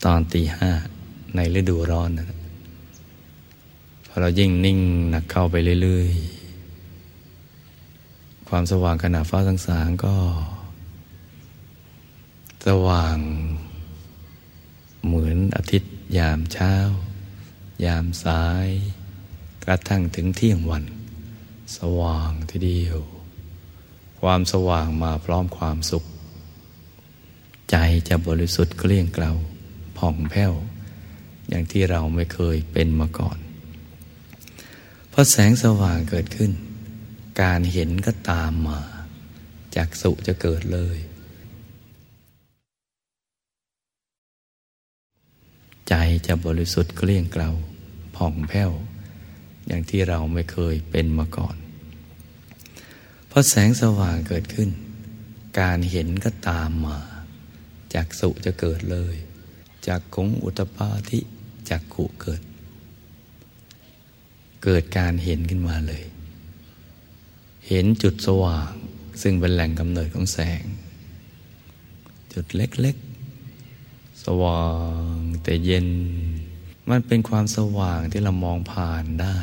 [0.03, 0.71] ตอนตีห้า
[1.35, 2.27] ในฤดูร้อนนะ
[4.07, 6.11] พอเรายิ่งนิ่งหนักเข้าไปเรื่อย
[7.49, 10.15] ๆ ความสว่างขณะฟ้าสังสางก็
[12.67, 13.17] สว่าง
[15.05, 16.73] เหมือนอาทิตย์ยามเช้า
[17.85, 18.67] ยามสาย
[19.65, 20.83] กระทั่งถึงเที่ยงวัน
[21.77, 22.99] สว่างทีเดียว
[24.21, 26.03] ความสว่างมาพร้อมความสุข
[27.69, 27.75] ใจ
[28.07, 29.31] จะบริสุทธิ์เกลี้ยงเกลา
[29.97, 30.53] ผ่องแผ้ว
[31.49, 33.37] อย่างที่เราไม่เคยเป็นมาก่อน
[35.11, 36.51] พอแสงสว่างเกิดขึ้น
[37.41, 38.79] การเห็นก็ตามมา
[39.75, 40.97] จากสุจะเกิดเลย
[45.89, 45.93] ใจ
[46.27, 47.51] จะบริสุทธิ์เกลี้ยงเกลา
[48.15, 48.71] ผ่องแผ้ว
[49.67, 51.55] อย่างที่เราไม่เคยเป็นมาก่อน
[53.29, 54.69] พอแสงสว่างเกิดขึ้น
[55.59, 56.97] การเห็นก็ตามมา
[57.93, 59.15] จากสุจะเกิดเลย
[59.87, 61.19] จากคงอุตปาทิ
[61.69, 62.41] จากขุเกิด
[64.63, 66.03] เกิดการเห็นขึ้นมาเลย
[67.67, 68.71] เห็นจุดสว่าง
[69.21, 70.63] ซึ่งเป็นแหล่งกำเนิดของแสง
[72.33, 74.63] จุดเล็กๆ สว่า
[75.13, 75.87] งแต่เย็น
[76.89, 79.37] มันเป็นความสว่างที่เรามองผ่านได้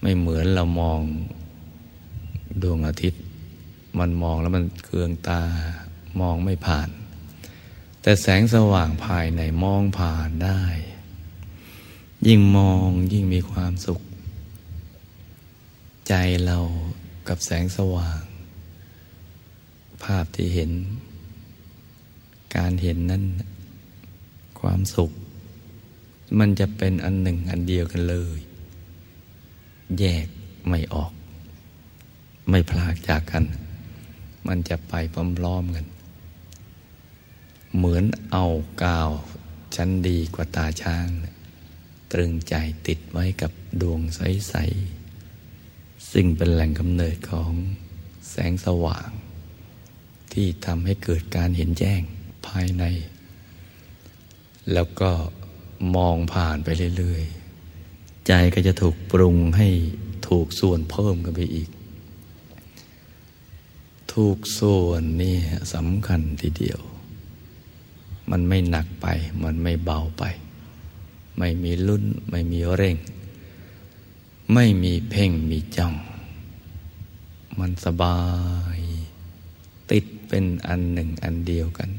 [0.00, 1.00] ไม่เหมือนเรามอง
[2.62, 3.22] ดวงอาทิตย์
[3.98, 5.42] มันมองแล้วมันเคืองตา
[6.20, 6.88] มองไม่ผ่าน
[8.02, 10.62] แต่แสงสว่างภายในมองผ่านได้
[12.26, 14.00] ยิ่งมองยิ่งมีความสุข
[16.08, 16.58] ใจเรา
[17.28, 18.22] กับแสงสว่าง
[20.04, 20.70] ภาพที่เห็น
[22.56, 23.24] การเห็นนั้น
[24.60, 25.10] ความสุข
[26.38, 28.38] มันจะเป็นอันหนึ่งอันเดียวกันเลย
[29.98, 30.26] แยก
[30.68, 31.12] ไม่ออก
[32.50, 33.44] ไม่พลากจากกัน
[34.46, 35.86] มันจะไปพร้อมๆกัน
[37.76, 38.46] เหมือนเอา
[38.82, 39.10] กาว
[39.74, 41.08] ชั้นดีกว่าตาช้าง
[42.12, 42.54] ตรึงใจ
[42.86, 44.54] ติดไว้กับดวงใส
[45.32, 47.52] ๆ ซึ่งเป็นแหล่งกำเนิดของ
[48.30, 49.10] แสงสว่าง
[50.32, 52.00] ที่ทำให้เกิดการเห็นแจ้ง
[52.46, 52.84] ภายใน
[54.72, 55.10] แล้วก็
[55.96, 57.24] มองผ่านไปเรื่อย
[57.76, 59.68] ๆ ใจก็จะถูกปรุงให้
[60.28, 61.70] ถูกส่วนเพิ่มกันไปอีก
[64.14, 65.36] ถูกส่วนนี่
[65.74, 66.80] สำคัญทีเดียว
[68.30, 69.06] มันไม่หนักไป
[69.44, 70.22] มันไม่เบาไป
[71.38, 72.96] ไม่มีลุ้น ไม่มีเร่ง
[74.52, 75.94] ไม่มีเพ่งมีจ้อง
[77.58, 78.18] มันสบา
[78.76, 78.80] ย
[79.90, 81.90] ติดเป็นอันหนึ่งอันเดียวกัน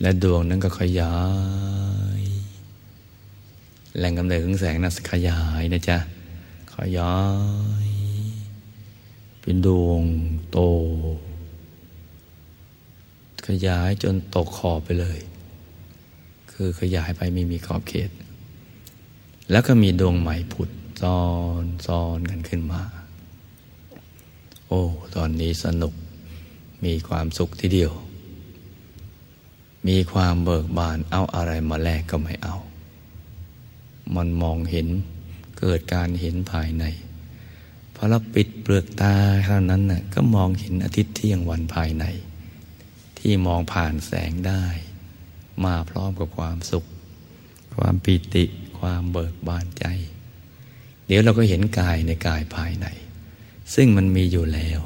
[0.00, 1.16] และดวงนั้นก็ขยา
[2.20, 2.22] ย
[3.98, 5.98] แหล่งกำเนิดของแสงนั้นขยายนะจ๊ะ
[6.74, 7.14] ขยา
[7.84, 7.86] ย
[9.40, 10.02] เป็นดวง
[10.50, 10.58] โต
[13.46, 15.18] ขยายจนตกขอบไปเลย
[16.52, 18.10] คือขยายไปไม่มีขอบเขต
[19.50, 20.70] แล้วก็มีดวงใหม่ผุด
[21.02, 21.20] ซ้อ
[21.62, 22.82] นซ้อนกันขึ้นมา
[24.68, 24.82] โอ้
[25.14, 25.94] ตอนนี้สนุก
[26.84, 27.92] มีความสุขทีเดียว
[29.88, 32.56] มีความเบิกบานเอาอะไรมาแลกก็ไม่เอา
[34.14, 34.88] มันมองเห็น
[35.58, 36.84] เกิดการเห็นภายใน
[37.94, 42.04] พอเราปิดเปลือกตาเท่านั้นน่ะก็มองเห็นอาทิตย์เที่ยงวันภายใน
[43.26, 44.64] ที่มองผ่านแสงได้
[45.64, 46.84] มาพร้อมกับความสุข
[47.74, 48.44] ความปิติ
[48.78, 49.86] ความเบิกบานใจ
[51.06, 52.86] เดี๋ยวเราก็เห็นกายในกายภายใน
[53.74, 54.80] ซึ่งมันมีอยู่แล้ว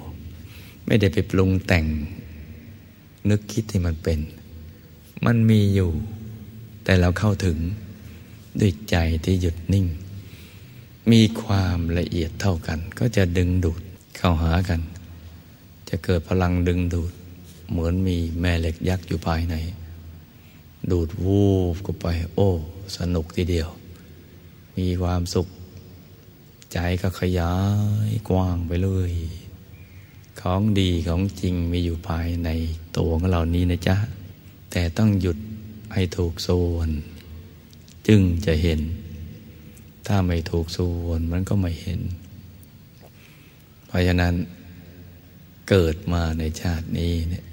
[0.86, 1.86] ไม่ได้ไปปรุงแต่ง
[3.28, 4.20] นึกคิดให้มันเป็น
[5.26, 5.90] มันมีอยู่
[6.84, 7.58] แต่เราเข้าถึง
[8.60, 9.86] ด้วยใจที่หยุดนิ่ง
[11.10, 13.82] มีความละเอียดเท่ากัน ก็จะดึงดูด
[14.16, 14.80] เข้าหากัน
[15.88, 17.12] จะเกิดพลังดึงดูด
[17.70, 19.54] เหมือนมีแม่เหล็กยักษ์อยู่ภายใน
[20.90, 22.48] ดูดวูบก็ไป โอ้
[22.96, 23.68] สนุกทีเดียว
[24.76, 25.48] มีความสุข
[26.72, 27.54] ใจก็ขยา
[28.08, 29.12] ยกว้างไปเลย
[30.40, 32.48] ของดีของจริงมีอยู่ภายใน
[32.96, 33.96] ตัวของเรานี้นะจ๊ะ
[34.70, 35.38] แต่ต้องหยุด
[35.94, 36.88] ให้ถูกส่วน
[38.06, 38.80] จึงจะเห็น
[40.06, 42.00] ถ้าไม่ถูกส่วนมันก็ไม่เห็น
[43.86, 44.34] เพราะฉะนั้น
[45.68, 47.44] เกิดมาในชาตินี้เนี่ย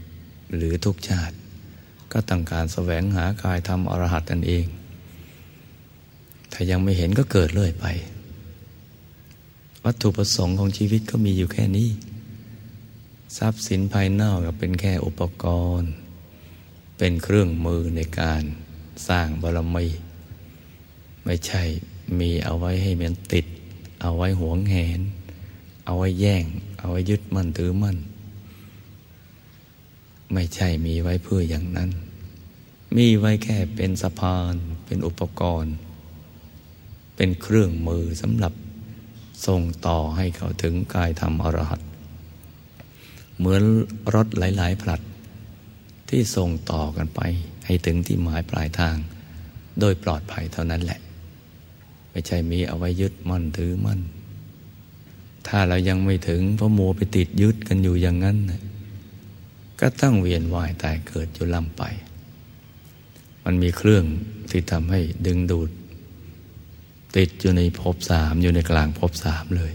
[0.58, 1.36] หรือทุกชาติ
[2.12, 4.66] ก็ต้องการแสวงหากายทำอรหัตนั่นเอง
[6.52, 7.86] ถ้ายังไม่เห็นก็เกิดเรื่อยไป
[9.86, 11.90] วัตถุประสงค์ของชีวิตก็มีอยู่แค่นี้
[13.38, 15.46] ทรัพย์สินภายนอกก็เป็นแค่อุปก
[15.80, 15.92] รณ์
[16.98, 18.44] เป็นเครื่องมือในการ
[19.08, 19.88] สร้างบารมี
[21.26, 21.64] ไม่ใช่
[22.20, 23.46] มีเอาไว้ให้มันติด
[24.02, 25.00] เอาไว้หวงแหน
[25.86, 26.44] เอาไว้แย่ง
[26.80, 27.98] เอาไว้ยึดมั่นถือมั่น
[30.34, 31.90] ไม่ใช่มีไว้เพื่ออย่างนั้น
[32.98, 34.54] มีไว้แค่เป็นสะพาน
[34.86, 35.76] เป็นอุปกรณ์
[37.16, 38.54] เป็นเครื่องมือสำหรับ
[39.48, 41.82] ส่งต่อให้เขาถึงกายธรรมอรหัต
[43.38, 43.64] เหมือน
[44.14, 45.02] รถหลาย ๆ ผลัด
[46.10, 47.22] ที่ส่งต่อกันไป
[47.66, 48.96] ให้ถึงที่หมายปลายทาง
[49.80, 51.00] โดยปลอดภัยเท่านั้นแหละ
[52.12, 54.00] ไม่ใช่มีเอาไว้ยึดมั่นถือมั่น
[55.48, 58.38] ถ้าเรายังไม่ถึงเพราะมัวไปติดยึดกันอยู่อย่างนั้น
[59.80, 61.84] ก็ต้องเวียนว่ายตายเกิดอยู่ล่ำไป
[63.44, 64.06] มันมีเครื่อง
[64.50, 65.70] ที่ทำให้ดึงดูด
[67.16, 69.72] ติดอยู่ในภพสามอยู่ในกลางภพสามเลย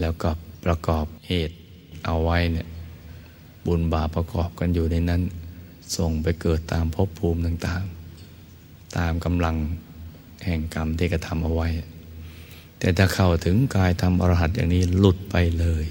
[0.00, 0.30] แล้วก็
[0.64, 1.56] ประกอบเหตุ
[2.04, 2.68] เอาไว้เนี่ย
[3.66, 5.22] บุญบาปประกอบกันอยู่ในนั้น
[5.96, 9.56] ส่งไปเกิดตามภพภูมิต่างๆ ตามกำลัง
[10.44, 11.68] แห่งกรรมที่กระทำเอาไว้
[12.78, 15.84] แต่ถ้าเข้าถึงกายทำอรหัตอย่างนี้หลุดไปเลย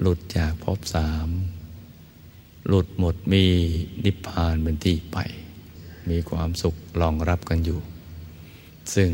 [0.00, 1.28] หลุดจากภพสาม
[2.68, 3.44] หลุดหมดมี
[4.04, 5.18] นิพพานเป็นที่ไป
[6.10, 7.80] มีความสุขรองรับกันอยู่
[8.94, 9.08] ซึ่ง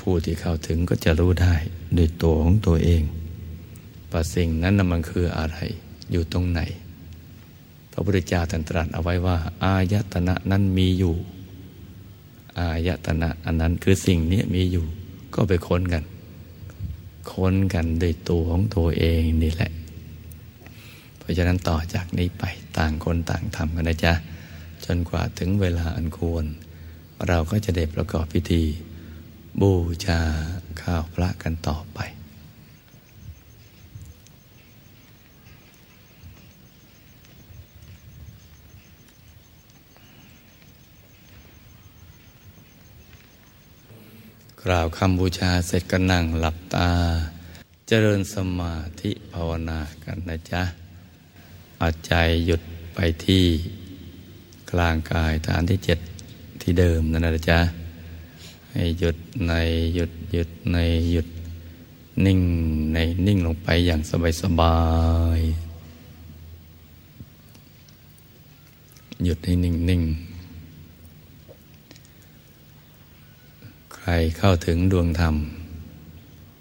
[0.00, 1.54] ผู้ที่เข้าถึงก็จะรู้ได้
[1.96, 3.02] ด้วยตัวของตัวเอง
[4.12, 5.58] ว่าสิ่งนั้นมันคืออะไร
[6.10, 6.60] อยู่ตรงไหน
[7.92, 11.14] พระพุทธเจ้าตรัสเอาไว้ว่า อายตนะนั้นมีอยู่
[12.58, 14.84] อายตนะอันนั้นคือสิ่งนี้มีอยู่
[15.34, 16.04] ก็ไปค้นกัน
[17.32, 19.70] ค้นกันด้วยตัวของตัวเองนี่แหละ
[21.30, 22.44] ราะฉะนั้นต่อจากนี้ไป
[22.78, 24.14] ต่างคนต่างทำกันนะจ๊ะ
[24.84, 26.44] จนกว่าถึงเวลาอันควร
[27.28, 28.62] เราก็จะได้ประกอบพิธี
[29.60, 29.72] บู
[30.06, 30.20] ชา
[30.80, 32.00] ข้าวพระกันต่อไป
[44.64, 46.90] กล่าวคำบูชาเสร็จก็นั่งหลับตา
[47.88, 50.79] เจริญสมาธิภาวนากันนะจ๊ะ
[51.82, 52.14] เอาใจ
[52.46, 52.62] หยุด
[52.94, 53.44] ไปที่
[54.70, 55.98] กลางกายฐานที่เจ็ด
[56.62, 57.60] ที่เดิมนั่นนะจ๊ะ
[58.72, 59.16] ให้หยุด
[59.48, 59.52] ใน
[59.94, 60.78] หยุดหยุดใน
[61.12, 61.28] หยุด
[62.26, 62.40] นิ่ง
[62.94, 64.78] ในนิ่งลงไปอย่างสบายสบา
[65.38, 65.40] ย
[69.24, 70.02] หยุดให้นิ่งนิ่ง
[73.94, 75.34] ใครเข้าถึงดวงธรรม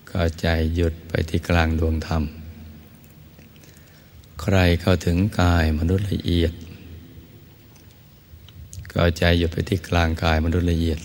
[0.09, 2.23] ก็ใจหยุดไปที่กลางดวงธรรม
[4.41, 6.53] ใครเข้าถึงกายมนุษย์ละเอียด
[8.93, 10.99] ก็ใจหยุดไปที่กลางกายมนุษย์ละเอียด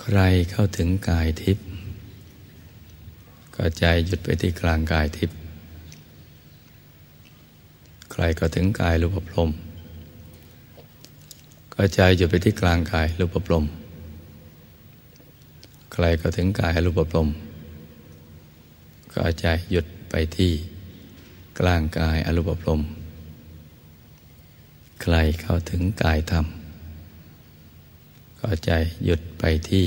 [0.00, 0.18] ใคร
[0.50, 1.66] เข้าถึงกายทิพย์
[3.54, 5.36] ก็ใจหยุดไปที่กลางกายทิพย์
[8.12, 9.50] ใครก็ถึงกายรูปพรม
[11.74, 13.64] ก็ใจหยุดไปที่กลางกายรูปพรม
[15.92, 17.28] ใครก็ถึงกายรูปพรม
[19.12, 20.52] ก็ใจหยุด ไปที่
[21.58, 22.80] กลางกายอรูปพรม
[25.02, 26.46] ใครเข้าถึงกายธรรม
[28.40, 28.70] ก็ใจ
[29.04, 29.84] หยุดไปที่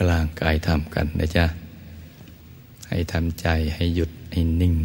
[0.00, 1.46] กลางกายธรรมกันนะจ๊ะ
[2.88, 4.76] ให้ทำใจให้หยุดให้นิ่ง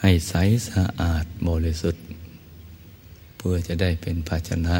[0.00, 0.34] ให้ใส
[0.68, 2.04] สะอาดบริสุทธิ์
[3.36, 4.76] เพื่อจะได้เป็นภาชนะ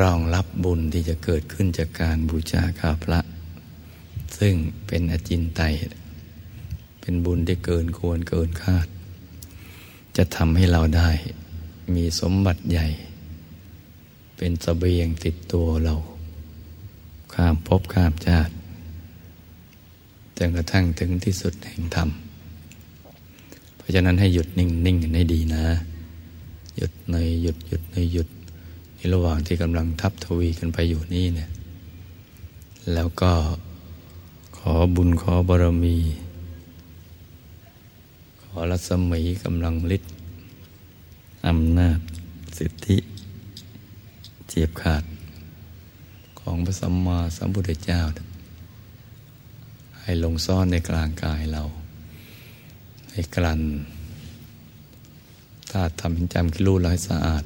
[0.00, 3.20] รองรับบุญที่จะเกิดขึ้นจากการบูชาข้าพระ
[4.38, 4.54] ซึ่ง
[4.86, 5.72] เป็นอจินไตย
[7.08, 8.86] เป็นบุญที่เกินควรเกินคาด
[10.16, 11.10] จะทำให้เราได้
[11.94, 12.86] มีสมบัติใหญ่
[14.36, 15.94] เป็นสเสบียงติดตัวเรา
[17.34, 18.52] ข้ามภพข้ามชาติ
[20.36, 22.08] จนกระทั่งถึงที่สุดแห่งธรรม
[23.76, 25.64] เพราะฉะนั้นให้หยุดนิ่งนิ่งกันให้ดีนะ
[26.76, 28.28] หยุดในหยุดหยุดในหยุด
[28.96, 31.50] ในระหว่างที่กำลังทับทวีกันไปอยู่นี่เนี่ย
[32.94, 33.32] แล้วก็
[34.58, 35.96] ขอบุญขอบารมี
[38.58, 40.12] อรัศมีกำลังฤทธิ์
[41.46, 41.98] อำนาจ
[42.58, 42.98] สิทธิ
[44.48, 45.04] เจียบขาด
[46.40, 48.00] ของพระสัมมาสัมพุทธเจ้า
[50.00, 51.62] ให้ลงซ่อนในกลางกายเรา
[53.12, 53.60] ให้กลั่น
[55.70, 57.44] ธาตุทำเป็นจำคิรู้ร้อยสะอาด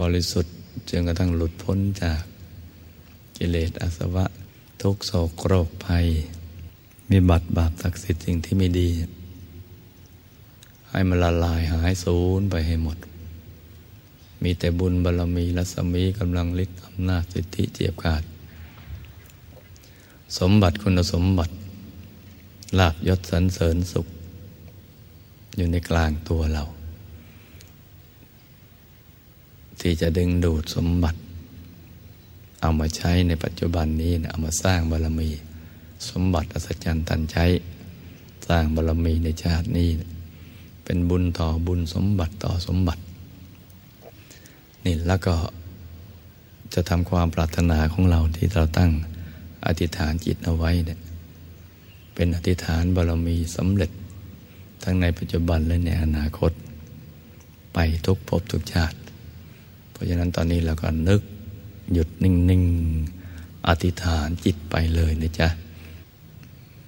[0.00, 0.54] บริสุทธิ์
[0.88, 2.22] จนกระทั่งหลุดพ้นจาก
[3.36, 4.26] กิเลสอาสวะ
[4.82, 6.06] ทุกโศกโรคภัย
[7.12, 8.88] มีบัตรบาปศักดิ์สิทธิ์สิ่งที่ไม่ดี
[10.90, 12.98] ให้มันละลายหายสูญไปให้หมด
[14.42, 18.22] มีแต่บุญบารรมีรัศมีกำลังฤทธิ์อำนาจสิทธิเจียบขาด
[20.38, 21.54] สมบัติคุณสมบัติ
[22.78, 24.06] ลาบยศสรรเสริญสุข
[25.56, 26.64] อยู่ในกลางตัวเรา
[29.80, 31.18] ที่จะดึงดูดสมบัติ
[32.60, 35.30] เอามาใช้ในปัจจุบันนี้นะเอามาสร้างบารมี
[36.10, 37.44] สมบัติอัศจรรย์ตันใช้
[38.46, 39.88] สร้างบารมีในชาตินี้
[40.84, 43.02] เป็นบุญต่อบุญสมบัติต่อสมบัติ
[44.84, 45.34] นี่แล้วก็
[46.74, 48.90] จะทำความปรารถนาของเราที่เราตั้ง
[49.66, 50.98] อธิษฐานจิตเอาไว้เนี่ย
[52.14, 53.90] เป็นอธิษฐานบารมีสำเร็จ
[54.82, 56.52] ทั้งในปัจจุบันและในอนาคต
[57.74, 58.96] ไปทุกภพทุกชาติ
[59.90, 61.20] เพราะฉะนั้นตอนนี้เราก็นึก
[61.92, 62.62] หยุดนิ่ง
[63.14, 65.48] ๆ อธิษฐานจิตไปเลยนะจ๊ะ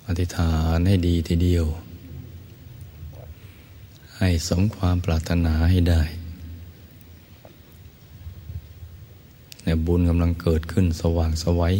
[0.07, 1.67] อธิษฐานให้ดีทีเดียว
[4.19, 6.03] ให้สมความปรารถนาให้ได้
[9.63, 11.77] เนี่ยบุญกำลังเกิดขึ้นสว่างสวัย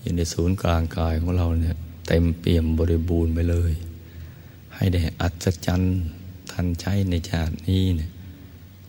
[0.00, 1.76] อยู่ในศูนย์กลางกายของเราเนี่ย
[2.08, 3.72] เต็มเปี่ยมบริบูรณ์ไปเลย
[4.74, 5.94] ให้ได้อัศจรรย์
[6.50, 8.10] ทันใช้ในชาตินี้เนี่ย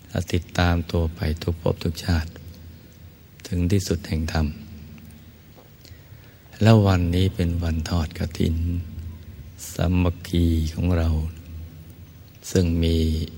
[0.08, 2.30] และติดตามตัวไปทุกภพทุกชาติ
[3.46, 4.46] ถึงที่สุดแห่งธรรม
[6.62, 8.56] แล้ววันนี้เป็นวันทอดกระถิน
[9.72, 10.44] สามัคคี
[10.74, 11.08] ของเรา
[12.50, 12.96] ซึ่งมี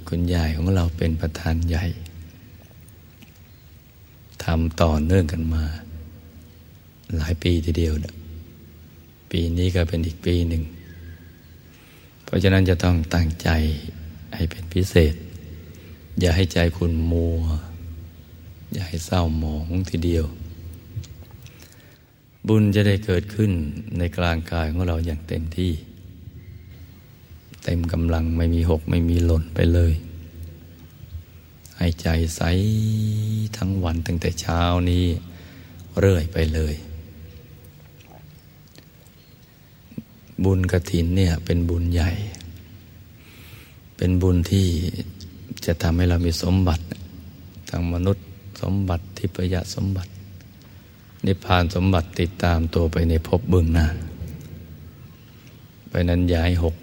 [0.08, 1.84] คุณยายของเราเป็นประธานใหญ่
[4.44, 5.64] ทำต่อเนื่องกันมา
[7.16, 7.94] หลายปีทีเดียว
[9.30, 10.62] ปีนี้ก็เป็นอีกปีหนึ่ง
[12.24, 13.48] เพราะฉะนั้นจะต้องตั้งใจ
[14.34, 15.14] ให้เป็นพิเศษ
[16.20, 17.38] อย่าให้ใจคุณมัว
[18.72, 20.26] อย่าให้เศร้าหมองทีเดียว
[22.46, 23.50] บุญจะได้เกิดขึ้น
[23.98, 25.72] ในกลางกายของเราอย่างเต็มที่
[27.64, 29.92] เต็มกำลังไม่มีหกไม่มีหล่นไปเลย
[31.78, 32.42] ให้ใจใส
[33.56, 34.60] ทั้งวันตั้งแต่เช้า
[34.90, 35.04] นี้
[35.98, 36.74] เรื่อยไปเลย
[40.44, 42.10] บุญกระถินเนี่ยเป็นบุญใหญ่
[43.96, 44.66] เป็นบุญที่
[45.64, 46.84] จะทำให้เรามีสมบัติ
[47.68, 48.24] ทางมนุษย์
[48.60, 50.10] สมบัติทิพยสมบัติ
[51.26, 53.86] นิพพานสมบัติติดตามตัวไปในภพเบื้องหน้า
[55.90, 56.74] ไปนั้นย้ายหก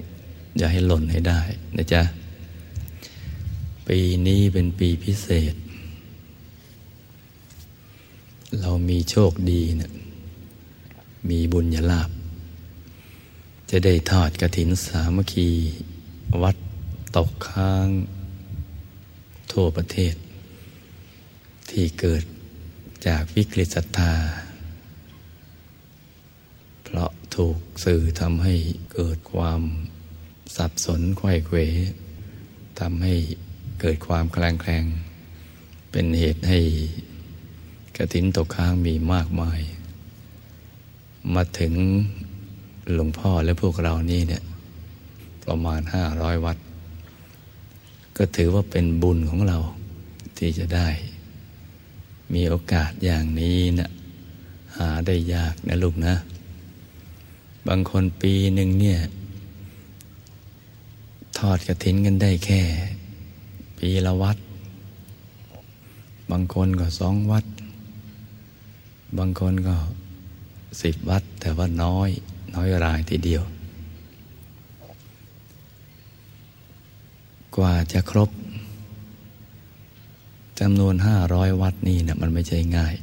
[0.58, 1.42] อย่าให้หล่นให้ได้
[1.78, 2.02] นะจ๊ะ
[3.88, 5.54] ปีนี้เป็นปีพิเศษ
[8.62, 9.92] เรามีโชคดีนะ
[11.30, 12.10] มีบุญญาลาภ
[13.70, 15.50] จะได้ทอดกระถินสามัคคี
[16.42, 16.56] วัด
[17.16, 17.88] ตกค้าง
[19.52, 20.16] ทั่วประเทศ
[21.70, 22.24] ที่เกิด
[23.08, 24.14] จากวิกฤตศรัทธา
[26.84, 28.56] เพราะถูกสื่อทำให้
[28.93, 29.62] เกิดความ
[30.56, 31.58] สับสนไขว้เขว
[32.80, 33.14] ทำให้
[33.82, 34.86] เกิดความแคลงแคลง
[35.91, 36.60] เป็นเหตุให้
[37.97, 39.60] กระถินตกค้างมีมากมาย
[41.34, 41.74] มาถึง
[42.93, 44.43] หลวงพ่อและพวกเรานี่เนี่ย
[45.45, 46.58] ประมาณห้าร้อยวัด
[48.18, 49.58] ก็ถือว่าเป็นบุญของเรา
[50.38, 50.89] ที่จะได้
[52.34, 53.89] มีโอกาสอย่างนี้นะ
[54.78, 56.15] หาได้ยากนะลูกนะ
[57.67, 58.99] บางคนปีหนึ่งเนี่ย
[61.38, 62.61] ทอดกระถินกันได้แค่
[63.78, 64.38] ปีละวัด
[66.32, 67.45] บางคนก็สองวัด
[69.17, 69.76] บางคนก็
[70.82, 72.09] สิบวัด แต่ว่าน้อย
[72.55, 73.43] น้อยรายทีเดียว
[77.55, 78.30] กว่าจะครบ
[80.60, 82.95] จำนวนห้าร้อยวัดนี่เนะมันไม่ใช่ง่าย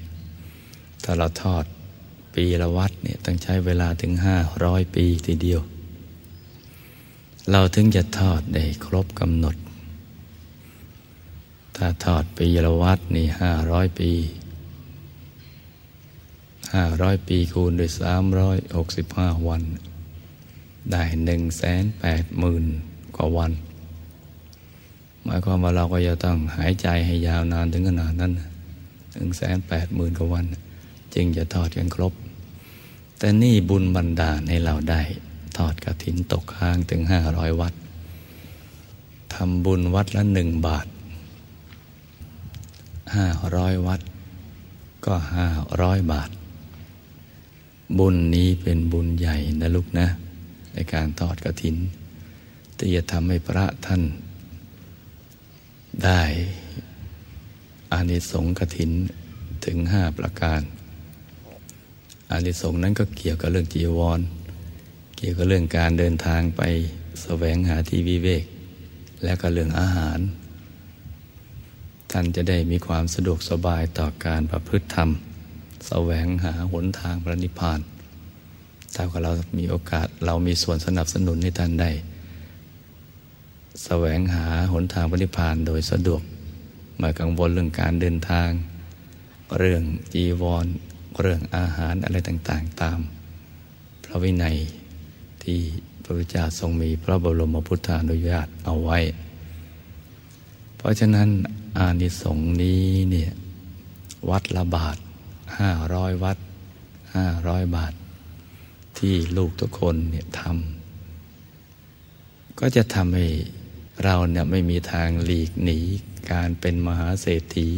[1.02, 1.64] ถ้าเราทอด
[2.34, 5.60] ปีละวัดเนี่ยต้องใช้เวลาถึงห้าร้อยปีทีเดียว
[7.50, 9.56] เราถึงจะทอดได้ครบกำหนด
[11.76, 14.12] ถ้าทอดปีละวัดนี่ห้าร้อยปี
[16.74, 19.62] ห้าร้อยปีคูณด้วยสามร้อยหกสิบห้าวัน
[20.90, 22.64] ได้หนึ่งแสนแปดหมื่น
[23.16, 23.52] กว่าวัน
[25.24, 28.32] หมายความว่าเราก็จะต้องหายใจให้ยาวนานถึงขนาดนั้น
[29.12, 30.46] หนึ่งแสนแปดหมื่นกว่าวัน
[31.14, 32.12] จึงจะทอดกันครบ
[33.18, 35.02] แต่นี่บุญบันดาลให้เราได้
[35.58, 37.74] ทอดกระถินตกค้างถึงห้าร้อยวัด
[39.34, 40.86] ทำบุญวัดละหนึ่งบาท
[43.16, 44.00] ห้าร้อยวัด
[45.06, 45.46] ก็ห้า
[45.82, 46.30] ร้อยบาท
[47.98, 50.06] บุญนี้เป็นบุญใหญ่นะลูกนะ
[50.72, 51.76] ในการทอดกระถิน
[52.76, 54.02] ที่จะทำให้พระท่าน
[56.04, 56.22] ได้
[57.92, 58.90] อานิสงส์กถิน
[59.64, 60.60] ถึงห้าประการ
[62.30, 64.20] อานิสงส์นั้นก็เกี่ยวกับเรื่องจีวร
[65.16, 66.62] เกี่ยวกับเรื่องการเดินทางไป
[67.22, 68.44] แสวงหาที่วิเวก
[69.24, 70.18] และก็เรื่องอาหาร
[72.10, 75.10] ท่านจะได้มีความสะดวกสบายต่อการประพฤติธรรม
[75.88, 77.80] แสวงหาหนทางพระนิพพาน
[78.94, 81.90] ถ้าเรามีโอกาสเรามีส่วนสนับสนุนให้ท่านได้
[83.84, 86.22] แสวงหาหนทางพระนิพพานโดยสะดวก
[87.00, 88.50] มากังวลเรื่องการเดินทาง
[89.58, 90.66] เรื่องจีวร
[91.20, 92.98] เรื่องอาหารอะไรต่างๆ ตาม
[94.04, 94.56] พระวินัย
[95.42, 95.60] ที่
[96.02, 98.98] พระพุทธเจ้าทรงมีพระบรมพุทธานุญาตเอาไว้
[100.76, 101.28] เพราะฉะนั้น
[101.78, 103.30] อานิสงส์นี้เนี่ย
[104.30, 104.96] วัดละบาท
[105.58, 106.38] ห้าร้อยวัด
[107.14, 107.92] ห้าร้อยบาท
[108.98, 113.26] ที่ลูกทุกคนเนี่ยทำก็จะทำให้
[114.04, 115.78] เราเนี่ยไม่มีทางหลีกหนี
[116.32, 117.68] การเป็นมหาเศรษฐี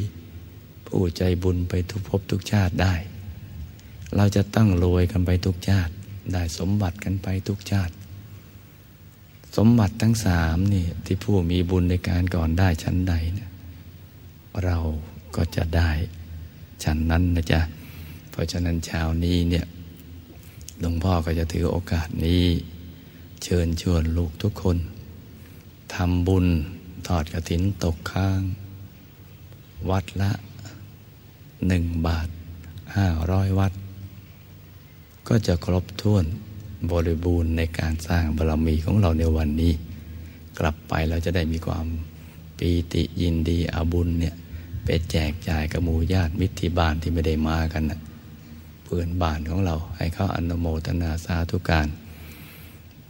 [0.86, 2.94] ผู้ใจบุญไปทุกภพทุกชาติได้
[4.16, 5.92] เราจะตั้งรวยกันไปทุกชาติ
[6.32, 7.94] ได้สมบัติกันไปทุกชาติ
[9.56, 13.50] สมบัติทั้งสามนี่ที่ผู้มีบุญในการก่อนได้ชั้นใดเนี่ย
[14.64, 14.76] เรา
[15.36, 15.90] ก็จะได้
[16.84, 17.60] ฉันนั้นนะจ๊ะ
[18.30, 19.66] เพราะฉะนั้นเช้านี้เนี่ย
[20.80, 22.44] หลวงพ่อก็จะถือโอกาสนี้
[23.42, 24.76] เชิญชวนลูกทุกคน
[25.94, 26.46] ทำบุญ
[27.06, 28.40] ทอดกระถินตกค้าง
[29.90, 30.32] วัดละ
[31.66, 32.28] หนึ่งบาท
[32.96, 33.72] ห้าร้อยวัด
[35.28, 36.24] ก็จะครบถ้วน
[36.90, 39.72] บริบูรณ์ในการสร้างบารมีของเราในวันนี้
[40.58, 41.86] กลับไปเราจะได้มีความ
[42.58, 44.34] ปีติยินดีอาบุญเนี่ย
[44.84, 48.00] ไปแจกจ่ายกับหมู่ญาติมิตรที่บ้านที่ไม่ได้มากันนะ
[48.84, 51.88] เพื่อนบ้านของเราให้เขาอนุโมทนาสาธุการ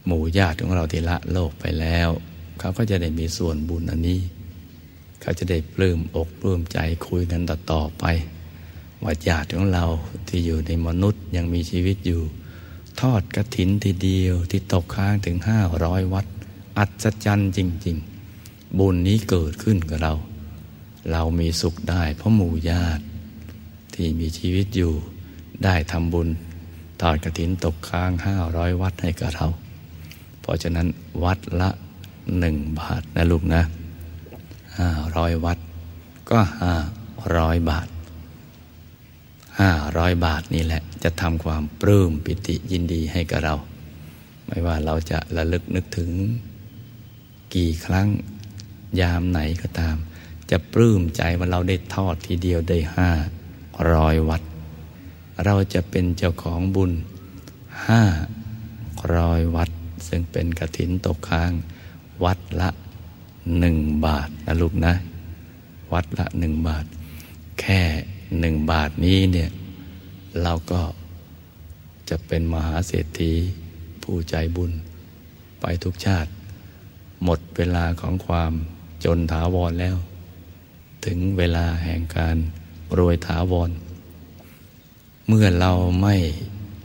[0.07, 2.11] หมู่ญาติของเราที่ละโลกไปแล้ว
[2.59, 4.21] เขาก็จะได้มีส่วนบุญอันนี้
[5.21, 8.05] เขาจะได้ปลื้มอกปลื้มใจคุยกันต่อตอไป
[9.03, 9.85] ว่าญาติของเรา
[10.29, 12.21] ที่อยู่ในมนุษย์ยังมีชีวิตอยู่
[13.01, 16.27] ทอดกระถินทีเดียวที่ตกค้างถึงห้าร้อยวัด
[16.79, 17.97] อัศจรรย์จริง
[18.37, 20.15] ๆ บุญนี้เกิดขึ้นกับเรา
[21.13, 23.03] เรามีสุขได้เพราะหมู่ญาติ
[23.95, 24.93] ที่มีชีวิตอยู่
[25.65, 26.29] ได้ทำบุญ
[27.01, 29.47] ทอดกระถินตกค้างห้าร้อยวัดให้กับเรา
[30.41, 30.87] เพราะฉะนั้น
[31.25, 31.71] วัดละ
[32.39, 33.63] หนึ่งบาทนะลูกนะ
[34.79, 35.59] ห้าร้อยวัด
[36.31, 36.75] ก็ห้า
[37.37, 37.89] ร้อยบาท
[39.61, 43.55] ห้าร้อยบาทนี่แหละ จะทำความปลื้มปิติยินดีให้กับเรา
[44.47, 46.11] ไม่ว่าเราจะระลึกนึกถึง
[47.55, 48.09] กี่ครั้ง
[49.01, 49.97] ยามไหนก็ตาม
[50.51, 53.11] จะปลื้มใจว่าเราได้ทอดทีเดียวได้ห้า
[53.93, 54.43] ร้อยวัด
[55.45, 56.93] เราจะเป็นเจ้าของบุญ
[57.89, 58.03] ห้า
[59.17, 59.71] ร้อยวัด
[60.09, 61.53] ซึ่งเป็นกระถินตกค้าง
[62.25, 62.71] วัดละ
[63.59, 64.95] หนึ่งบาทนะลูกนะ
[65.93, 66.85] วัดละหนึ่งบาท
[67.61, 67.81] แค่
[68.41, 69.51] หนึ่งบาทนี้เนี่ย
[70.43, 70.83] เราก็
[72.09, 73.33] จะเป็นมหาเศรษฐี
[74.03, 74.73] ผู้ใจบุญ
[75.61, 76.31] ไปทุกชาติ
[77.25, 78.53] หมดเวลาของความ
[79.05, 79.97] จนถาวรแล้ว
[81.05, 82.37] ถึงเวลาแห่งการ
[82.99, 83.71] รวยถาวร
[85.29, 86.17] เมื่อเราไม่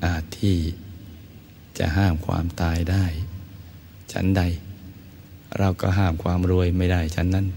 [0.06, 0.58] อาจที่
[1.78, 3.06] จะห้ามความตายได้
[4.12, 4.42] ชั้นใด
[5.58, 7.48] เราก็ห้ามความรวยไม่ได้ชั้นนั้น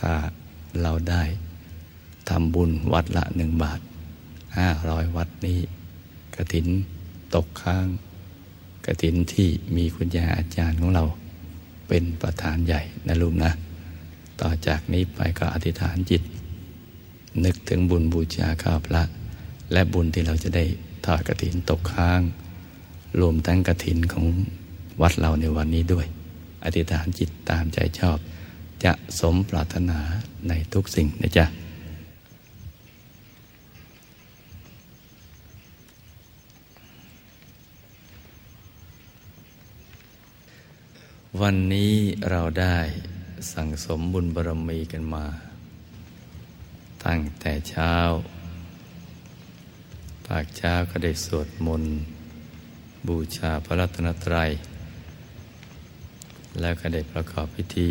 [0.00, 0.12] ถ้า
[0.82, 1.22] เราได้
[2.28, 3.80] ทำบุญวัดละหนึ่งบาท
[4.58, 5.58] ห้าร้อยวัดนี้
[6.34, 6.66] กระถิน
[7.34, 7.86] ตกค้าง
[8.86, 11.04] กระถินที่มีคุณยาอาจารย์ของเรา
[11.88, 13.52] เป็นประธานใหญ่นะลูกนะ
[14.40, 16.22] ต่อจากนี้ไปก็อธิษฐานจิต
[17.44, 19.02] นึกถึงบุญบูชาข้าพระ
[19.72, 20.64] และบุญที่เราจะได้
[21.04, 22.20] ทอดกระถินตกค้าง
[23.20, 24.24] รวมทั้งกระถินของ
[25.00, 26.06] วัดเราในวันนี้ด้วย
[26.64, 28.18] อธิษฐานจิตตามใจชอบ
[28.84, 30.00] จะสมปรารถนา
[30.48, 31.46] ในทุกสิ่งนะจ๊ะ
[41.40, 41.94] วันนี้
[42.30, 42.78] เราได้
[43.52, 45.24] สั่งสมบุญบารมีกันมา
[47.04, 47.94] ตั้งแต่เช้า
[50.26, 51.94] ภาคเช้าก็ได้สวดมนต์
[53.08, 54.50] บูชาพระรัตนตรัย
[56.60, 57.90] แล้วก็ได้ประกอบพิธี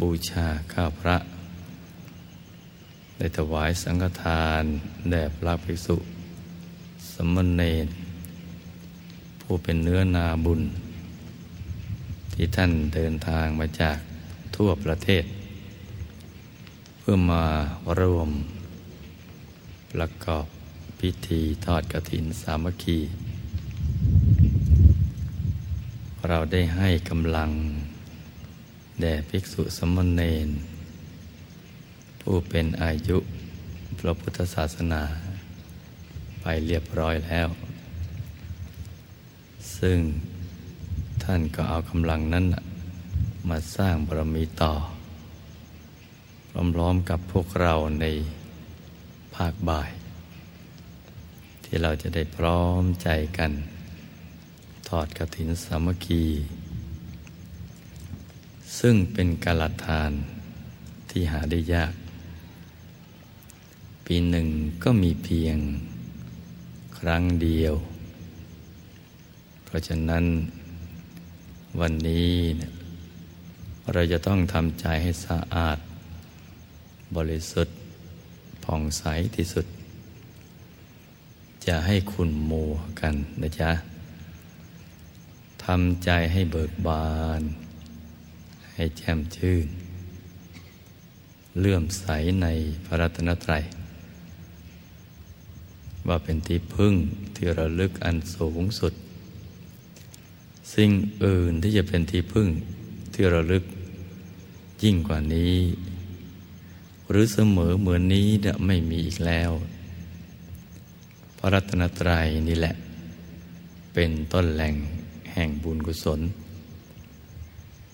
[0.00, 1.16] บูชาข้าพระ
[3.18, 4.62] ได้ถวายสังฆทาน
[5.10, 5.96] แด่พระภิกษุ
[7.12, 7.86] สมณเณร
[9.40, 10.62] ผู้เป็นเนื้อนาบุญ
[12.34, 13.98] ที่ท่านเดินทางมาจาก
[14.56, 15.24] ทั่วประเทศ
[16.98, 17.44] เพื่อมา
[18.00, 18.30] ร่วม
[19.92, 20.46] ประกอบ
[21.00, 22.98] พิธีทอดกระถินสามัคคี
[26.28, 27.50] เราได้ให้กำลัง
[29.00, 30.48] แด่ภิกษุสมณเณร
[32.20, 33.18] ผู้เป็นอายุ
[33.98, 35.02] พระพุทธศาสนา
[36.40, 37.48] ไปเรียบร้อยแล้ว
[39.78, 39.98] ซึ่ง
[41.22, 42.44] ท่านก็เอากำลังนั้น
[43.48, 44.74] มาสร้างบารมีต่อ
[46.74, 48.06] พร้อมๆกับพวกเราใน
[49.34, 49.90] ภาคบ่าย
[51.64, 53.08] ที่เราจะได้พร้อมใจ
[53.38, 53.52] กัน
[54.94, 56.24] ทอดกระถินสามัคคี
[58.78, 60.12] ซึ่งเป็นกาลทาน
[61.10, 61.92] ที่หาได้ยาก
[64.04, 64.46] ปีหนึ่ง
[64.82, 65.58] ก็มีเพียง
[66.98, 67.74] ครั้งเดียว
[69.64, 70.24] เพราะฉะนั้น
[71.80, 72.30] วันนี้
[73.92, 75.78] เราจะต้องทำใจให้สะอาด
[77.16, 77.76] บริสุทธิ์
[78.64, 79.04] ผ่องใส
[79.36, 79.66] ที่สุด
[81.66, 82.70] จะให้คุณมัว
[83.00, 83.89] กันนะจ๊ะ
[85.64, 87.42] ทำใจให้เบิกบาน
[88.74, 89.66] ให้แจ่มชื่น
[91.58, 92.06] เลื่อมใส
[92.42, 92.46] ใน
[92.86, 93.64] พระรัตนตรัย
[96.08, 96.94] ว่าเป็นที่พึ่ง
[97.34, 98.92] ที่ระลึกอันสูงสุด
[100.74, 100.90] สิ่ง
[101.24, 102.48] อื่นที่จะเป็นที่พึ่ง
[103.14, 103.64] ที่ระลึก
[104.82, 105.56] ยิ่งกว่านี้
[107.10, 109.50] หรือเสมอเหมือนนี้จะไม่มีอีกแล้ว
[111.38, 112.74] พระรัตนตรัยนี่แหละ
[113.94, 114.74] เป็นต้นแหล่ง
[115.32, 116.20] แห่งบุญกุศล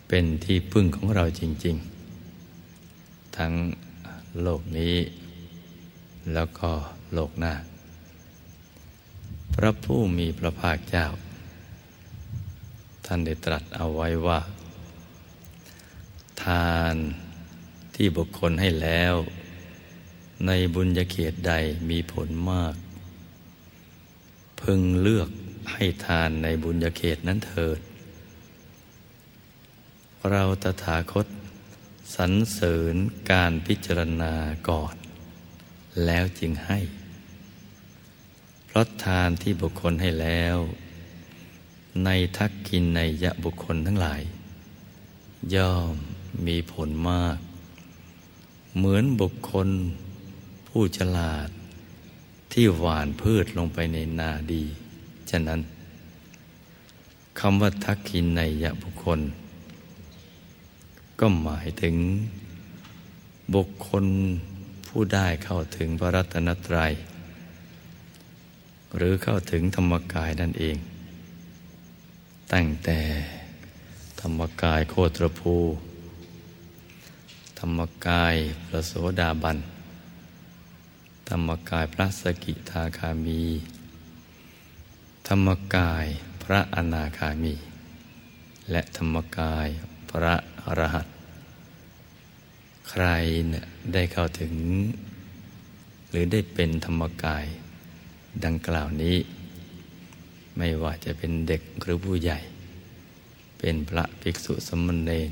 [0.09, 1.77] เป็นที่พึ่งของเราจริง
[2.57, 3.53] ๆ ทั้ง
[4.43, 4.97] โลกนี้
[6.33, 6.71] แล้วก็
[7.15, 7.55] โลกหน้า
[9.55, 11.07] พระผู้มีพระภาคเจ้า
[13.05, 14.41] ท่านได้ตรัสเอาไว้ว่า
[16.43, 16.95] ทาน
[17.95, 19.15] ที่บุคคลให้แล้ว
[20.47, 21.53] ในบุญญาเขตใด
[21.91, 22.75] มีผลมาก
[24.61, 25.29] พึงเลือก
[25.73, 27.79] ให้ทานในบุญญาเขตนั้นเถิด
[30.31, 31.27] เราตถาคต
[32.15, 32.95] สรรเสริญ
[33.31, 34.35] การพิจารณา
[34.69, 34.95] ก่อน
[36.05, 36.79] แล้วจึงให้
[38.67, 40.57] เพราะทานที่บุคคลให้แล้ว
[42.05, 44.23] ในทักกินในยะบุคคลทั้งหลาย
[45.55, 45.95] ย่อม
[46.47, 47.39] มีผลมาก
[48.77, 49.69] เหมือนบุคคล
[50.69, 51.49] ผู้ฉลาด
[52.53, 54.65] ที่หว่านพืชลงไปในนาดี
[55.31, 55.61] ฉะนั้น
[57.39, 59.21] คำว่าทักกินในยะบุคคล
[61.21, 61.97] ก็หมายถึง
[63.55, 64.05] บุคคล
[64.87, 66.93] ผู้ได้เข้าถึงพระรัตนตรัย
[68.97, 70.77] หรือเข้าถึงธรรมกายนั่นเอง
[72.53, 73.01] ตั้งแต่
[74.21, 75.55] ถรรมกายโคตรภู
[77.59, 78.35] ธรรมกาย
[78.67, 79.59] พระโสดาบัน
[81.29, 83.43] ธรรมกายพระสกิทาคามี
[85.29, 86.07] ธรรมกาย
[86.43, 87.55] พระอนาคามี
[88.71, 89.69] และธรรมกาย
[90.11, 91.15] พระอรหันต์
[92.89, 93.07] ใคร
[93.49, 94.55] เนี่ยได้เข้าถึง
[96.11, 97.47] หรือได้เป็นธรรมกาย
[98.45, 99.17] ดังกล่าวนี้
[100.57, 102.39] ไม่ว่าจะเป็นเด็กหรือผู้ใหญ่
[103.59, 105.31] เป็นพระภิกษุสมณเณร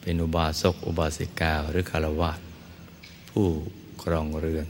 [0.00, 2.32] เป็นอุบาสกอุบาสิกาหรือคารวะ
[3.30, 3.46] ผู้
[4.02, 4.68] ครองเรือน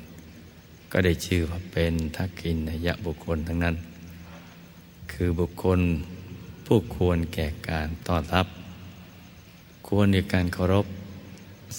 [0.97, 3.77] ก็ได้ชื่อว่าเป็นทักกินนยบุคคลทั้งนั้น
[5.13, 5.81] คือบุคคล
[6.67, 8.47] ผู้ควรแก่การต้อนรับ
[9.89, 10.87] ควรในการเคารพ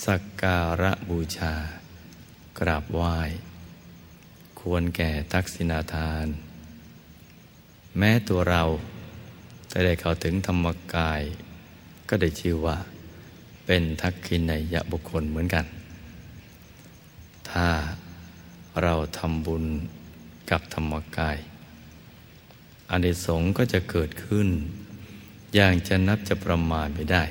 [0.06, 1.54] สักการะบูชา
[2.60, 3.18] กราบไหว้
[4.60, 6.28] ควรแก่ทักษิณาทาน
[7.98, 8.64] แม้ตัวเรา
[9.72, 11.22] จะได้เข้าถึงธรรมกาย
[12.10, 12.78] ก็ได้ชื่อว่า
[13.66, 15.66] เป็นทักขินในยะบุคคลเหมือนกัน
[17.52, 17.68] ถ้า
[18.84, 19.66] เราทำบุญ
[20.52, 21.38] กับธรรมกาย
[22.90, 24.48] อานิสงส์ก็จะเกิดขึ้น
[25.56, 27.24] อย่างจะนับจะประมาณไม่ได้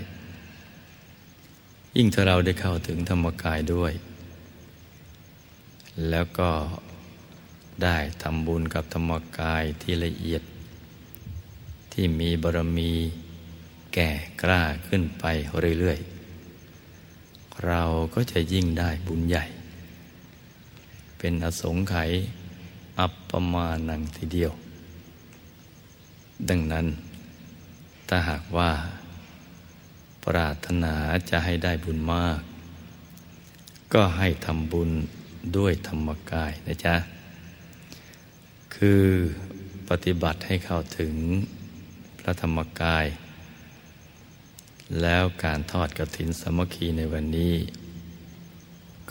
[1.97, 3.93] ยิ่งถ้าเราได้เข้าถึงธรรมกายด้วย
[6.11, 6.51] แล้วก็
[7.83, 10.43] ได้ทำบุญกับธรรมกายที่ละเอียด
[11.93, 12.93] ที่มีบารมี
[13.95, 14.11] แก่
[14.43, 15.25] กล้าขึ้นไป
[15.79, 17.83] เรื่อยๆ เรา
[18.15, 19.45] ก็จะยิ่งได้บุญใหญ่
[21.27, 22.11] เป็นอสงไขย
[23.01, 24.53] อัปปมาณังทีเดียว
[26.49, 26.87] ดังนั้น
[28.09, 28.71] ถ้าหากว่า
[30.25, 30.95] ปรารถนา
[31.31, 32.41] จะให้ได้บุญมาก
[33.95, 34.91] ก็ให้ทำบุญ
[35.57, 36.97] ด้วยธรรมกายนะจ๊ะ
[38.77, 39.05] คือ
[39.89, 41.15] ปฏิบัติให้เข้าถึง
[42.19, 43.07] พระธรรมกาย
[45.03, 47.55] แล้วการทอดกระถินสมคีในวันนี้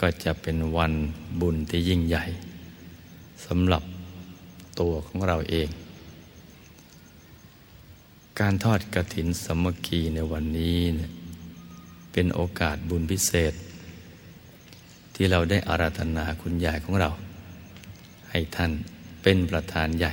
[0.00, 0.92] ก็จะเป็นวัน
[1.40, 2.24] บุญที่ยิ่งใหญ่
[3.46, 3.82] สำหรับ
[4.80, 5.68] ตัวของเราเอง
[8.40, 11.10] การทอดกระถินสมคีในวันนี้เนี่ย
[12.12, 13.52] เป็นโอกาสบุญพิเศษ
[15.14, 17.10] ที่เราได้อาราธนาคุณยายของเรา
[18.30, 18.70] ให้ท่าน
[19.22, 20.12] เป็นประธานใหญ่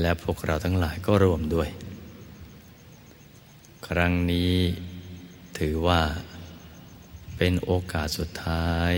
[0.00, 1.68] และพวกเราทั้งหลายก็รวมด้วย
[3.88, 4.54] ครั้งนี้
[5.58, 6.00] ถือว่า
[7.38, 8.94] เป็นโอกาสสุดท้าย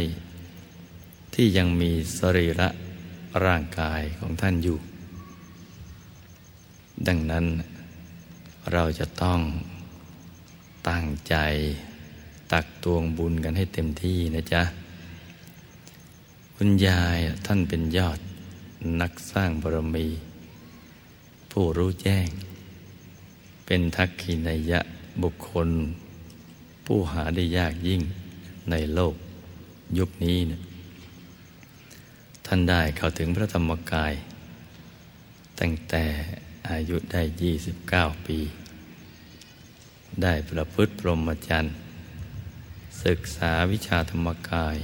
[1.35, 2.69] ที่ยังมีสรีระ
[3.45, 4.79] ร่างกายของท่านอยู่
[7.07, 7.47] ดังนั้น
[8.73, 9.41] เราจะต้อง
[10.89, 11.35] ตั้งใจ
[12.53, 14.63] ตักตวงบุญกันให้เต็มที่นะจ๊ะ
[16.57, 18.19] คุณยายท่านเป็นยอด
[19.01, 20.07] นักสร้างบารมี
[21.51, 22.29] ผู้รู้แจ้ง
[23.67, 24.81] เป็นทักขินยะ
[25.23, 25.69] บุคคล
[26.85, 28.03] ผู้หาได้ยากยิ่ง
[28.71, 29.15] ในโลก
[29.99, 30.61] ยุคนี้นะ
[32.47, 34.13] ท่านได้เข้าถึงพระธรรมกาย
[35.61, 36.05] ตั้งแต่
[36.71, 37.23] อายุได้
[37.73, 38.39] 29 ปี
[40.23, 41.75] ได้ประพฤติพรหมจรรย์
[43.05, 44.77] ศึกษาวิชาธรรมกาย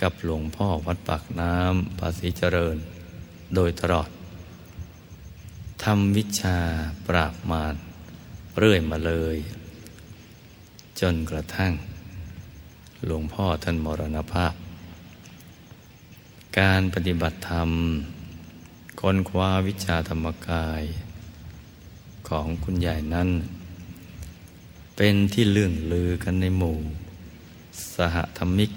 [0.00, 2.76] กับหลวงพ่อวัดปากน้ำภาษีเจริญ
[3.54, 4.10] โดยตลอด
[5.84, 6.58] ทำวิชา
[7.06, 7.74] ปราบมาร
[8.58, 9.36] เรื่อยมาเลย
[11.00, 11.72] จนกระทั่ง
[13.08, 14.54] หลวงพ่อท่านมรณภาพ
[16.60, 17.70] การปฏิบัติธรรม
[19.00, 20.82] ค้นคว้าวิชาธรรมกาย
[22.28, 23.28] ของคุณใหญ่นั้น
[24.96, 26.76] เป็นที่เลื่องลือกันในหมู่
[27.94, 28.70] สหธรรมิก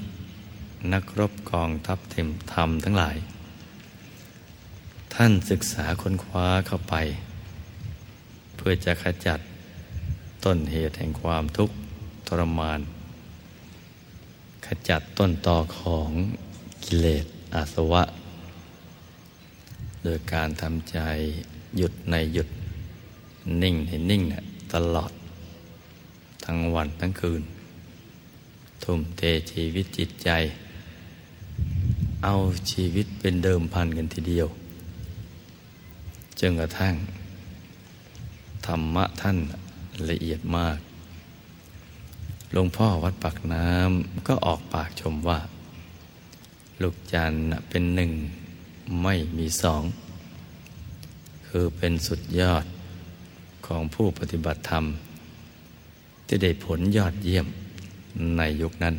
[0.93, 3.17] นักรบกองทัพเทมธรรมทั้งหลาย
[5.13, 6.95] ท่านศึกษาค้นคว้าเข้าไป
[8.55, 9.39] เพื่อจะขจัด
[10.45, 11.75] ต้นเหตุแห่งความทุกข์
[12.27, 12.81] ทรมาน
[14.67, 16.09] ขจัดต้นตอของ
[16.83, 18.03] กิเลสอาสวะ
[20.03, 20.97] โดยการทำใจ
[21.77, 22.49] หยุดในหยุด
[23.61, 24.43] นิ่งในนิ่งเนี่ย
[24.73, 25.11] ตลอด
[26.45, 27.41] ทั้งวันทั้งคืน
[28.83, 30.29] ทุ่มเทชีวิตจิตใจ
[32.23, 32.33] เอา
[32.71, 34.47] ชีวิตเป็นเดิมพันกันทีเดียว
[36.39, 36.93] จนกระทั่ง
[38.65, 39.37] ธรรมะท่าน
[40.09, 40.77] ละเอียดมาก
[42.53, 45.39] หลวงพ่อวัดปักน้ำก็ออกปากชมว่า
[46.81, 47.33] ลูกจัน
[47.69, 48.11] เป็นหนึ่ง
[49.03, 49.83] ไม่มีสอง
[51.47, 52.65] คือเป็นสุดยอด
[53.65, 54.85] ของผู้ปฏิบัติธรรม
[56.27, 57.47] ที่ได้ผลยอดเยี่ยม
[58.37, 58.95] ในยุคนั้น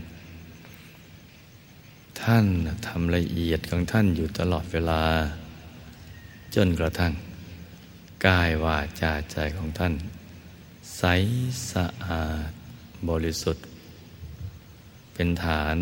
[2.23, 2.47] ท่าน
[2.87, 5.03] ทำละเอียดของท่านอยู่ตลอดเวลา
[6.55, 7.13] จนกระทั่ง
[8.27, 9.95] กายวาจาใจของท่าน
[10.97, 11.03] ใส
[11.73, 12.53] สะอาด
[13.09, 13.65] บริสุทธิ์
[15.15, 15.77] เป็นฐาน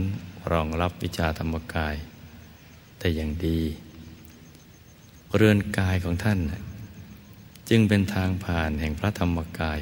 [0.52, 1.96] รองรับวิชาธรรมกาย
[2.98, 3.60] แต่อย่างดี
[5.36, 6.38] เรือนกายของท่าน
[7.68, 9.80] จึงเป็นทางผ่านแห่งพระธรรมกาย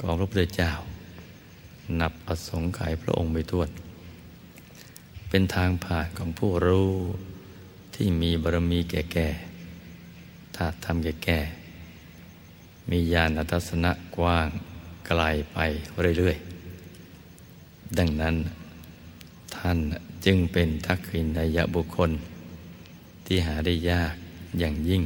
[0.00, 0.72] ของพระพุทธเจ้า
[2.00, 3.70] นับอสงไขยพระองค์ไม่ท้วน
[5.28, 6.92] เป็นทางผ่านของผู้รู้
[7.94, 14.48] ที่มีบารมีแก่ๆถ้าทำแก่ๆมีญาณทัศนะกว้าง
[15.06, 15.58] ไกลไป
[16.18, 18.34] เรื่อยๆ ดังนั้น
[19.56, 19.78] ท่าน
[20.24, 22.10] จึงเป็นทักษิณายบุคคล
[23.26, 24.14] ที่หาได้ยาก
[24.58, 25.02] อย่างยิ่ง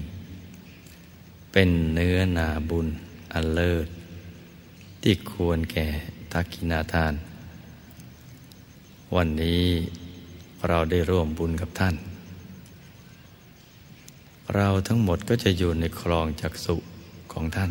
[1.53, 2.87] เป็นเนื้อนาบุญ
[3.33, 3.87] อันเลิศ
[5.03, 5.89] ที่ควรแก่
[6.33, 7.15] ทักขินาทาน
[9.15, 9.65] วันนี้
[10.69, 11.95] เราได้ร่วมบุญกับท่าน
[14.55, 16.77] เราทั้งหมดก็จะอยู่ในคลองจักสุ
[17.33, 17.71] ของท่าน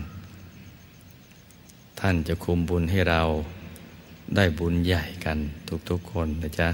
[1.99, 3.21] ท่านจะคุมบุญให้เรา
[4.35, 5.37] ได้บุญใหญ่กัน
[5.89, 6.69] ทุกๆคนนะจ๊ะ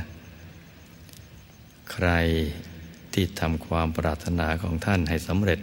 [1.91, 2.09] ใคร
[3.13, 5.59] ที่ทำความปรารถนาของท่านให้สำเร็จ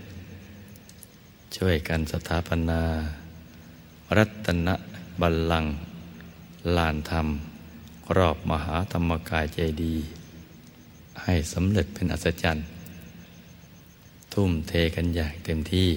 [1.56, 2.82] ช่วยกันสถาปนา
[4.16, 4.68] รัตน
[5.20, 5.72] บัลลังก์
[6.76, 7.26] ลานธรรม
[8.16, 9.96] รอบมหาธรรมกายเจดี
[11.22, 12.66] ให้สำเร็จเป็นอัศจรรย์
[14.32, 15.88] ทุ่มเทกันอย่างเต็มที่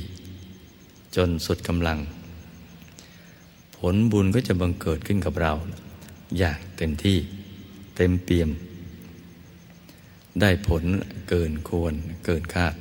[1.16, 2.00] จนสุดกำลัง
[3.94, 5.54] ลบุญก็จะบังเกิดขึ้นกับเรา
[6.38, 7.18] อย่างเต็มที่
[7.98, 8.50] เต็มเปี่ยม
[10.42, 10.84] ได้ผล
[11.30, 11.94] เกินควร
[12.26, 12.76] เกินคาด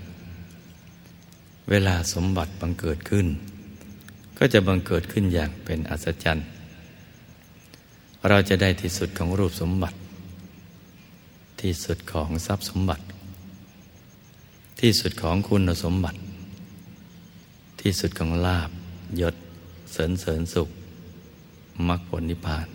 [1.70, 3.26] เวลาสมบัติบังเกิดขึ้น
[4.38, 6.46] ก็จะบังเกิดขึ้นอย่างเป็นอัศจรรย์
[8.28, 9.98] เราจะได้ที่สุดของรูปสมบัติ
[11.60, 13.04] ที่สุดของทรัพย์สมบัติ
[14.80, 16.18] ที่สุดของคุณสมบัติ
[17.80, 18.70] ที่สุดของลาบ
[19.20, 19.34] ยศ
[19.92, 20.68] เสริญเสริญสุข
[21.88, 22.68] มรรคผลนิพพาน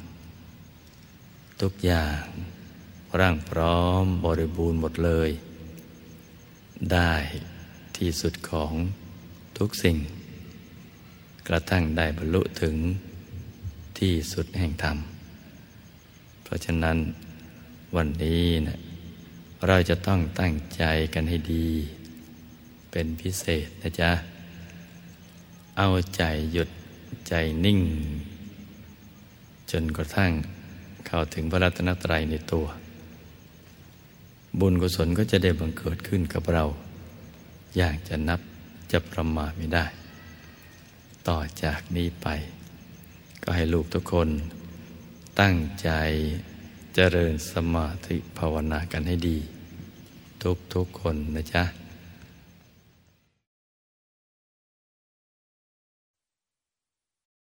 [1.62, 2.24] ทุกอย่าง
[3.20, 5.30] ร่างพร้อมบริบูรณ์หมดเลย
[6.94, 7.14] ได้
[7.98, 8.74] ที่สุดของ
[9.58, 9.98] ทุกสิ่ง
[11.48, 12.76] กระทั่งได้บรรลุถึง
[14.00, 14.98] ที่สุดแห่งธรรม
[16.44, 16.98] เพราะฉะนั้น
[17.96, 18.78] วันนี้นะ
[19.68, 20.84] เราจะต้องตั้งใจ
[21.14, 21.68] กันให้ดี
[22.92, 24.12] เป็นพิเศษนะจ๊ะ
[25.78, 26.24] เอาใจ
[26.54, 26.70] หยุด
[27.28, 27.34] ใจ
[27.66, 27.80] นิ่ง
[29.72, 30.32] จนกระทั่ง
[31.08, 32.66] เข้าถึงพระรัตนตรัยในตัว
[34.60, 36.66] บุญกุศลก็จะได้บังเกิดขึ้นกับเรา
[37.78, 38.40] อย่างจะนับ
[38.92, 39.86] จะประมาทไม่ได้
[41.28, 42.28] ต่อจากนี้ไป
[43.44, 44.30] ก็ให้ลูกทุกคน
[45.40, 45.90] ตั้งใจ
[46.96, 49.38] เจริญสมาธิภาวนากันให้ดี
[50.74, 51.64] ทุกๆคนนะจ๊ะ